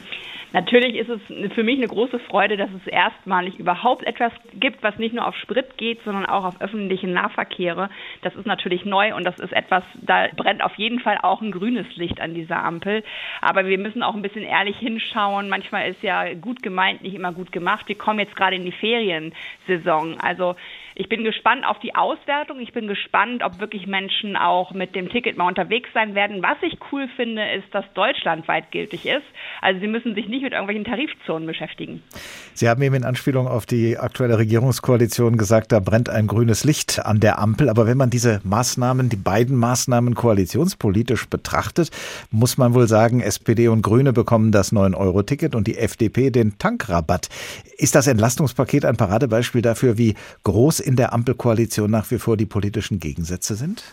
Natürlich 0.53 0.97
ist 0.97 1.09
es 1.09 1.21
für 1.55 1.63
mich 1.63 1.79
eine 1.79 1.87
große 1.87 2.19
Freude, 2.19 2.57
dass 2.57 2.71
es 2.73 2.87
erstmalig 2.89 3.59
überhaupt 3.59 4.05
etwas 4.05 4.33
gibt, 4.55 4.83
was 4.83 4.99
nicht 4.99 5.15
nur 5.15 5.27
auf 5.27 5.37
Sprit 5.37 5.77
geht, 5.77 6.03
sondern 6.05 6.27
auch 6.27 6.45
auf 6.45 6.61
öffentliche 6.61 7.07
Nahverkehre. 7.07 7.89
Das 8.23 8.35
ist 8.35 8.47
natürlich 8.47 8.85
neu 8.85 9.15
und 9.15 9.23
das 9.25 9.39
ist 9.39 9.53
etwas, 9.53 9.85
da 10.03 10.27
brennt 10.37 10.65
auf 10.65 10.75
jeden 10.75 10.99
Fall 10.99 11.19
auch 11.23 11.41
ein 11.41 11.53
grünes 11.53 11.87
Licht 11.97 12.21
an 12.21 12.35
dieser 12.35 12.65
Ampel. 12.65 13.05
Aber 13.41 13.67
wir 13.67 13.79
müssen 13.79 14.03
auch 14.03 14.15
ein 14.15 14.23
bisschen 14.23 14.43
ehrlich 14.43 14.77
hinschauen. 14.77 15.49
Manchmal 15.49 15.89
ist 15.89 16.03
ja 16.03 16.35
gut 16.35 16.63
gemeint, 16.65 17.03
nicht 17.03 17.15
immer 17.15 17.33
gut 17.33 17.53
gemacht. 17.53 17.87
Wir 17.87 17.97
kommen 17.97 18.19
jetzt 18.19 18.35
gerade 18.35 18.57
in 18.57 18.65
die 18.65 18.73
Feriensaison. 18.73 20.19
Also 20.19 20.57
ich 21.01 21.09
bin 21.09 21.25
gespannt 21.25 21.65
auf 21.67 21.79
die 21.79 21.95
Auswertung. 21.95 22.61
Ich 22.61 22.75
bin 22.75 22.87
gespannt, 22.87 23.43
ob 23.43 23.59
wirklich 23.59 23.87
Menschen 23.87 24.37
auch 24.37 24.73
mit 24.73 24.95
dem 24.95 25.09
Ticket 25.09 25.39
mal 25.39 25.49
unterwegs 25.49 25.89
sein 25.95 26.15
werden. 26.15 26.43
Was 26.43 26.59
ich 26.61 26.79
cool 26.93 27.09
finde, 27.17 27.43
ist, 27.53 27.75
dass 27.75 27.87
deutschlandweit 27.95 28.71
gültig 28.71 29.07
ist. 29.07 29.25
Also 29.63 29.81
sie 29.81 29.87
müssen 29.87 30.15
sich 30.15 30.29
nicht 30.29 30.43
mit 30.43 30.53
irgendwelchen 30.53 30.85
Tarifzonen 30.85 31.47
beschäftigen. 31.47 32.03
Sie 32.53 32.69
haben 32.69 32.83
eben 32.83 32.97
in 32.97 33.05
Anspielung 33.05 33.49
auf 33.49 33.65
die 33.65 33.97
aktuelle 33.97 34.37
Regierungskoalition 34.37 35.39
gesagt, 35.39 35.73
da 35.73 35.81
brennt 35.81 36.11
ein 36.11 36.27
grünes 36.27 36.65
Licht 36.65 37.01
an 37.03 37.19
der 37.19 37.39
Ampel. 37.39 37.71
Aber 37.71 37.87
wenn 37.87 37.97
man 37.97 38.11
diese 38.11 38.43
Maßnahmen, 38.45 39.09
die 39.09 39.17
beiden 39.17 39.57
Maßnahmen 39.57 40.15
koalitionspolitisch 40.15 41.31
betrachtet, 41.31 41.89
muss 42.31 42.59
man 42.59 42.75
wohl 42.75 42.89
sagen, 42.89 43.23
SPD 43.23 43.69
und 43.69 43.81
Grüne 43.81 44.13
bekommen 44.13 44.53
das 44.53 44.71
9-Euro-Ticket 44.71 45.55
und 45.55 45.67
die 45.67 45.79
FDP 45.79 46.29
den 46.29 46.59
Tankrabatt. 46.59 47.31
Ist 47.79 47.95
das 47.95 48.07
Entlastungspaket 48.07 48.85
ein 48.85 48.99
Paradebeispiel 48.99 49.63
dafür, 49.63 49.97
wie 49.97 50.15
groß 50.45 50.90
in 50.91 50.97
der 50.97 51.13
Ampelkoalition 51.13 51.89
nach 51.89 52.11
wie 52.11 52.19
vor 52.19 52.37
die 52.37 52.47
politischen 52.47 52.99
Gegensätze 52.99 53.55
sind? 53.55 53.85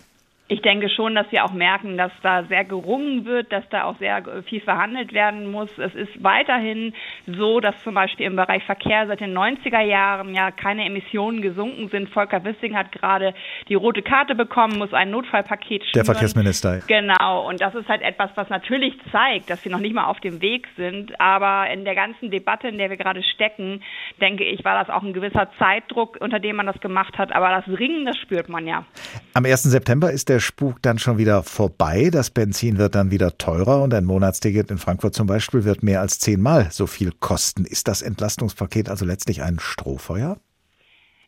Ich 0.49 0.61
denke 0.61 0.89
schon, 0.89 1.13
dass 1.13 1.29
wir 1.31 1.43
auch 1.43 1.51
merken, 1.51 1.97
dass 1.97 2.11
da 2.21 2.43
sehr 2.43 2.63
gerungen 2.63 3.25
wird, 3.25 3.51
dass 3.51 3.67
da 3.69 3.83
auch 3.83 3.97
sehr 3.97 4.23
viel 4.47 4.61
verhandelt 4.61 5.11
werden 5.11 5.51
muss. 5.51 5.69
Es 5.77 5.93
ist 5.93 6.23
weiterhin 6.23 6.93
so, 7.25 7.59
dass 7.59 7.75
zum 7.83 7.93
Beispiel 7.93 8.25
im 8.25 8.37
Bereich 8.37 8.63
Verkehr 8.63 9.07
seit 9.07 9.19
den 9.19 9.37
90er 9.37 9.81
Jahren 9.81 10.33
ja 10.33 10.51
keine 10.51 10.85
Emissionen 10.85 11.41
gesunken 11.41 11.89
sind. 11.89 12.09
Volker 12.09 12.45
Wissing 12.45 12.77
hat 12.77 12.93
gerade 12.93 13.33
die 13.67 13.75
rote 13.75 14.01
Karte 14.01 14.35
bekommen, 14.35 14.77
muss 14.77 14.93
ein 14.93 15.11
Notfallpaket 15.11 15.83
schnüren. 15.83 15.91
Der 15.95 16.05
Verkehrsminister. 16.05 16.79
Genau. 16.87 17.49
Und 17.49 17.59
das 17.59 17.75
ist 17.75 17.89
halt 17.89 18.01
etwas, 18.01 18.31
was 18.35 18.47
natürlich 18.49 18.93
zeigt, 19.11 19.49
dass 19.49 19.65
wir 19.65 19.71
noch 19.71 19.79
nicht 19.79 19.93
mal 19.93 20.05
auf 20.05 20.21
dem 20.21 20.41
Weg 20.41 20.69
sind. 20.77 21.19
Aber 21.19 21.69
in 21.69 21.83
der 21.83 21.95
ganzen 21.95 22.31
Debatte, 22.31 22.69
in 22.69 22.77
der 22.77 22.89
wir 22.89 22.97
gerade 22.97 23.21
stecken, 23.21 23.83
denke 24.21 24.45
ich, 24.45 24.63
war 24.63 24.79
das 24.79 24.89
auch 24.89 25.03
ein 25.03 25.11
gewisser 25.11 25.49
Zeitdruck, 25.59 26.17
unter 26.21 26.39
dem 26.39 26.55
man 26.55 26.67
das 26.67 26.79
gemacht 26.79 27.17
hat. 27.17 27.35
Aber 27.35 27.49
das 27.49 27.67
Ringen, 27.79 28.05
das 28.05 28.17
spürt 28.17 28.47
man 28.47 28.65
ja. 28.65 28.85
Am 29.33 29.43
1. 29.43 29.63
September 29.63 30.09
ist 30.09 30.29
der 30.29 30.36
der 30.37 30.41
Spuk 30.41 30.83
dann 30.83 30.99
schon 30.99 31.17
wieder 31.17 31.41
vorbei. 31.41 32.11
Das 32.11 32.29
Benzin 32.29 32.77
wird 32.77 32.93
dann 32.93 33.09
wieder 33.09 33.39
teurer 33.39 33.81
und 33.81 33.91
ein 33.95 34.05
Monatsticket 34.05 34.69
in 34.69 34.77
Frankfurt 34.77 35.15
zum 35.15 35.25
Beispiel 35.25 35.65
wird 35.65 35.81
mehr 35.81 35.99
als 35.99 36.19
zehnmal 36.19 36.69
so 36.69 36.85
viel 36.85 37.11
kosten. 37.11 37.65
Ist 37.65 37.87
das 37.87 38.03
Entlastungspaket 38.03 38.87
also 38.87 39.03
letztlich 39.03 39.41
ein 39.41 39.57
Strohfeuer? 39.57 40.37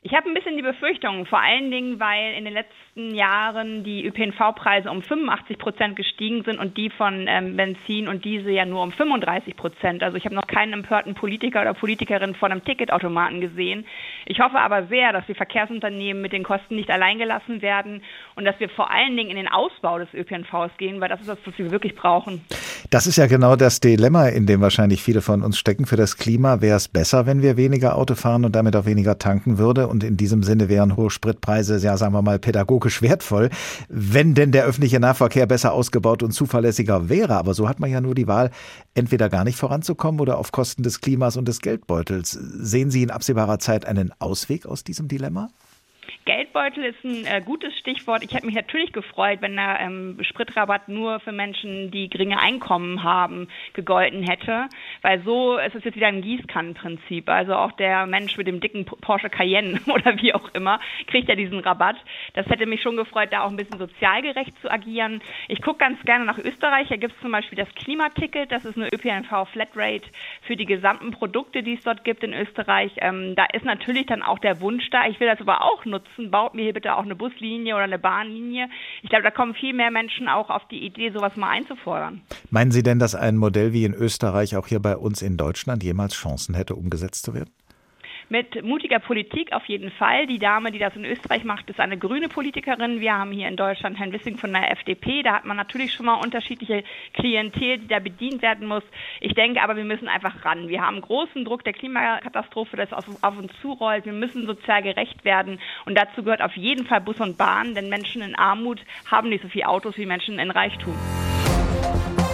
Ich 0.04 0.14
habe 0.14 0.30
ein 0.30 0.36
bisschen 0.36 0.58
die 0.58 0.62
Befürchtung, 0.62 1.26
vor 1.26 1.42
allen 1.42 1.72
Dingen, 1.72 2.00
weil 2.00 2.36
in 2.36 2.46
den 2.46 2.54
letzten 2.54 2.76
Jahren 3.14 3.84
die 3.84 4.06
ÖPNV-Preise 4.06 4.90
um 4.90 5.02
85 5.02 5.58
Prozent 5.58 5.96
gestiegen 5.96 6.44
sind 6.44 6.60
und 6.60 6.78
die 6.78 6.90
von 6.90 7.26
ähm, 7.28 7.56
Benzin 7.56 8.08
und 8.08 8.26
Diesel 8.26 8.52
ja 8.52 8.66
nur 8.66 8.84
um 8.84 8.92
35 8.92 9.56
Prozent. 9.56 10.04
Also 10.04 10.18
ich 10.18 10.26
habe 10.26 10.36
noch 10.36 10.48
keinen 10.48 10.74
empörten 10.74 11.16
Politiker 11.16 11.62
oder 11.62 11.74
Politikerin 11.74 12.36
vor 12.36 12.50
einem 12.50 12.64
Ticketautomaten 12.64 13.42
gesehen. 13.42 13.86
Ich 14.26 14.40
hoffe 14.40 14.60
aber 14.60 14.88
sehr, 14.88 15.14
dass 15.14 15.26
die 15.28 15.34
Verkehrsunternehmen 15.34 16.22
mit 16.22 16.34
den 16.34 16.44
Kosten 16.44 16.76
nicht 16.76 16.90
alleingelassen 16.90 17.62
werden 17.62 18.02
und 18.36 18.46
dass 18.46 18.60
wir 18.60 18.70
vor 18.70 18.92
allen 18.92 19.16
Dingen 19.16 19.30
in 19.30 19.38
den 19.38 19.48
Ausbau 19.48 20.00
des 20.00 20.14
ÖPNVs 20.14 20.78
gehen, 20.78 21.00
weil 21.02 21.10
das 21.10 21.22
ist 21.22 21.30
das, 21.30 21.40
was 21.46 21.58
wir 21.58 21.72
wirklich 21.72 21.96
brauchen. 21.96 22.42
Das 22.90 23.08
ist 23.08 23.18
ja 23.18 23.28
genau 23.28 23.56
das 23.56 23.80
Dilemma, 23.80 24.28
in 24.28 24.46
dem 24.46 24.62
wahrscheinlich 24.62 25.02
viele 25.04 25.22
von 25.22 25.44
uns 25.44 25.58
stecken. 25.58 25.86
Für 25.86 25.96
das 25.96 26.18
Klima 26.18 26.62
wäre 26.62 26.78
es 26.78 26.88
besser, 26.88 27.26
wenn 27.26 27.42
wir 27.42 27.56
weniger 27.56 27.96
Auto 27.96 28.16
fahren 28.16 28.46
und 28.46 28.56
damit 28.56 28.76
auch 28.76 28.86
weniger 28.86 29.20
tanken 29.20 29.58
würde. 29.58 29.88
Und 29.88 30.04
in 30.04 30.18
diesem 30.18 30.44
Sinne 30.44 30.70
wären 30.70 30.96
hohe 30.96 31.10
Spritpreise, 31.10 31.78
ja, 31.86 31.98
sagen 31.98 32.14
wir 32.14 32.22
mal, 32.22 32.40
pädagogisch 32.40 32.89
wertvoll, 33.02 33.50
wenn 33.88 34.34
denn 34.34 34.52
der 34.52 34.66
öffentliche 34.66 35.00
Nahverkehr 35.00 35.46
besser 35.46 35.74
ausgebaut 35.74 36.24
und 36.24 36.32
zuverlässiger 36.32 37.10
wäre. 37.10 37.36
Aber 37.36 37.54
so 37.54 37.70
hat 37.70 37.80
man 37.80 37.90
ja 37.90 38.02
nur 38.02 38.16
die 38.16 38.28
Wahl, 38.28 38.52
entweder 38.94 39.30
gar 39.30 39.44
nicht 39.44 39.58
voranzukommen 39.58 40.20
oder 40.20 40.38
auf 40.38 40.52
Kosten 40.52 40.84
des 40.84 41.02
Klimas 41.02 41.38
und 41.38 41.48
des 41.48 41.62
Geldbeutels. 41.62 42.32
Sehen 42.32 42.92
Sie 42.92 43.04
in 43.04 43.12
absehbarer 43.12 43.60
Zeit 43.60 43.86
einen 43.86 44.12
Ausweg 44.20 44.66
aus 44.66 44.84
diesem 44.84 45.08
Dilemma? 45.08 45.50
Geldbeutel 46.26 46.84
ist 46.86 47.04
ein 47.04 47.26
äh, 47.26 47.42
gutes 47.44 47.76
Stichwort. 47.78 48.24
Ich 48.24 48.34
hätte 48.34 48.46
mich 48.46 48.56
natürlich 48.56 48.94
gefreut, 48.94 49.40
wenn 49.42 49.56
der 49.56 49.80
ähm, 49.80 50.18
Spritrabatt 50.22 50.88
nur 50.88 51.20
für 51.20 51.32
Menschen, 51.32 51.90
die 51.92 52.10
geringe 52.10 52.40
Einkommen 52.40 53.04
haben, 53.04 53.48
gegolten 53.74 54.24
hätte, 54.24 54.68
weil 55.02 55.22
so 55.24 55.58
ist 55.58 55.76
es 55.76 55.84
jetzt 55.84 55.96
wieder 55.96 56.08
ein 56.08 56.22
Gießkannenprinzip. 56.22 57.30
Also 57.30 57.56
auch 57.56 57.72
der 57.72 58.06
Mensch 58.06 58.38
mit 58.38 58.48
dem 58.48 58.60
dicken 58.60 58.86
Porsche 58.86 59.30
Cayenne 59.30 59.80
oder 59.88 60.22
wie 60.22 60.34
auch 60.34 60.54
immer 60.54 60.80
kriegt 61.08 61.30
ja 61.30 61.36
diesen 61.36 61.60
Rabatt. 61.60 61.98
Das 62.34 62.46
hätte 62.48 62.66
mich 62.66 62.82
schon 62.82 62.96
gefreut, 62.96 63.30
da 63.32 63.44
auch 63.44 63.50
ein 63.50 63.58
bisschen 63.58 63.80
sozial 63.80 64.22
gerecht 64.22 64.54
zu 64.62 64.70
agieren. 64.70 65.22
Ich 65.48 65.62
gucke 65.62 65.80
ganz 65.80 66.00
gerne 66.04 66.26
nach 66.26 66.38
Österreich. 66.38 66.90
Da 66.90 66.98
gibt 66.98 67.16
es 67.16 67.22
zum 67.22 67.32
Beispiel 67.32 67.58
das 67.58 67.74
Klimaticket. 67.76 68.52
Das 68.52 68.66
ist 68.66 68.78
eine 68.78 68.90
ÖPNV-Flatrate 68.94 70.08
für 70.42 70.56
die 70.56 70.66
gesamten 70.66 71.12
Produkte, 71.12 71.64
die 71.64 71.74
es 71.74 71.84
dort 71.84 72.04
gibt 72.04 72.24
in 72.24 72.34
Österreich. 72.34 72.92
Ähm, 72.98 73.36
da 73.36 73.46
ist 73.54 73.66
natürlich 73.66 74.06
dann 74.06 74.22
auch 74.22 74.40
der 74.40 74.62
Wunsch 74.62 74.90
da. 74.92 75.08
Ich 75.08 75.20
will 75.20 75.28
das 75.28 75.42
aber 75.42 75.64
auch 75.64 75.86
nutzen 75.86 76.19
nutzen, 76.20 76.32
baut 76.32 76.54
mir 76.54 76.64
hier 76.64 76.74
bitte 76.74 76.96
auch 76.96 77.04
eine 77.04 77.16
Buslinie 77.16 77.76
oder 77.76 77.84
eine 77.84 78.00
Bahnlinie. 78.00 78.70
Ich 79.02 79.10
glaube, 79.10 79.24
da 79.24 79.32
kommen 79.32 79.54
viel 79.54 79.74
mehr 79.74 79.92
Menschen 79.92 80.28
auch 80.28 80.50
auf 80.50 80.68
die 80.70 80.86
Idee, 80.86 81.12
sowas 81.12 81.36
mal 81.36 81.50
einzufordern. 81.50 82.22
Meinen 82.50 82.72
Sie 82.72 82.84
denn, 82.84 83.00
dass 83.00 83.16
ein 83.16 83.38
Modell 83.38 83.74
wie 83.74 83.86
in 83.86 83.94
Österreich 83.94 84.56
auch 84.56 84.68
hier 84.68 84.80
bei 84.80 84.96
uns 84.96 85.22
in 85.22 85.38
Deutschland 85.38 85.84
jemals 85.84 86.14
Chancen 86.14 86.56
hätte, 86.56 86.76
umgesetzt 86.76 87.26
zu 87.26 87.34
werden? 87.34 87.52
Mit 88.30 88.64
mutiger 88.64 89.00
Politik 89.00 89.54
auf 89.54 89.66
jeden 89.66 89.92
Fall. 89.92 90.28
Die 90.28 90.40
Dame, 90.40 90.72
die 90.72 90.80
das 90.80 90.96
in 90.96 91.06
Österreich 91.06 91.44
macht, 91.44 91.70
ist 91.70 91.80
eine 91.80 91.98
grüne 91.98 92.30
Politikerin. 92.30 93.00
Wir 93.00 93.18
haben 93.18 93.32
hier 93.32 93.48
in 93.48 93.56
Deutschland 93.56 93.98
Herrn 94.00 94.14
Wissing 94.14 94.38
von 94.38 94.54
der 94.54 94.72
FDP. 94.72 95.24
Da 95.24 95.34
hat 95.34 95.46
man 95.46 95.58
natürlich 95.58 95.94
schon 95.94 96.06
mal 96.06 96.16
unterschiedliche 96.16 96.84
Klientel, 97.14 97.80
die 97.80 97.88
da 97.88 98.00
bedient 98.00 98.42
werden 98.42 98.68
muss. 98.68 98.84
Ich 99.20 99.34
denke 99.34 99.62
aber, 99.62 99.76
wir 99.76 99.84
müssen 99.84 100.08
einfach 100.08 100.46
ran. 100.46 100.68
Wir 100.68 100.82
haben 100.82 101.02
großen 101.02 101.44
Druck 101.44 101.64
der 101.64 101.74
Klimakatastrophe, 101.74 102.78
das 102.78 102.94
auf, 102.94 103.06
auf 103.22 103.38
uns 103.38 103.52
zurollt. 103.62 104.06
Wir 104.06 104.14
müssen 104.14 104.46
sozial 104.46 104.84
gerecht 104.84 105.26
werden. 105.26 105.60
Und 105.86 105.98
dazu 105.98 106.24
gehört 106.24 106.42
auf 106.42 106.56
jeden 106.56 106.86
Fall 106.86 107.02
Bus 107.02 107.20
und 107.20 107.38
Bahn, 107.38 107.76
denn 107.76 107.90
Menschen 107.90 108.22
in 108.22 108.36
Armut 108.36 108.80
haben 109.10 109.30
nicht 109.30 109.42
so 109.42 109.50
viele 109.50 109.68
Autos 109.68 109.98
wie 109.98 110.06
Menschen 110.06 110.40
in 110.40 110.52
Reichtum. 110.52 110.96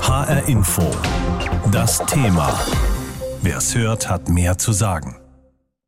HR 0.02 0.48
Info. 0.48 0.84
Das 1.72 2.06
Thema. 2.06 2.54
Wer 3.42 3.58
es 3.58 3.76
hört, 3.76 4.10
hat 4.10 4.30
mehr 4.30 4.58
zu 4.58 4.72
sagen. 4.72 5.25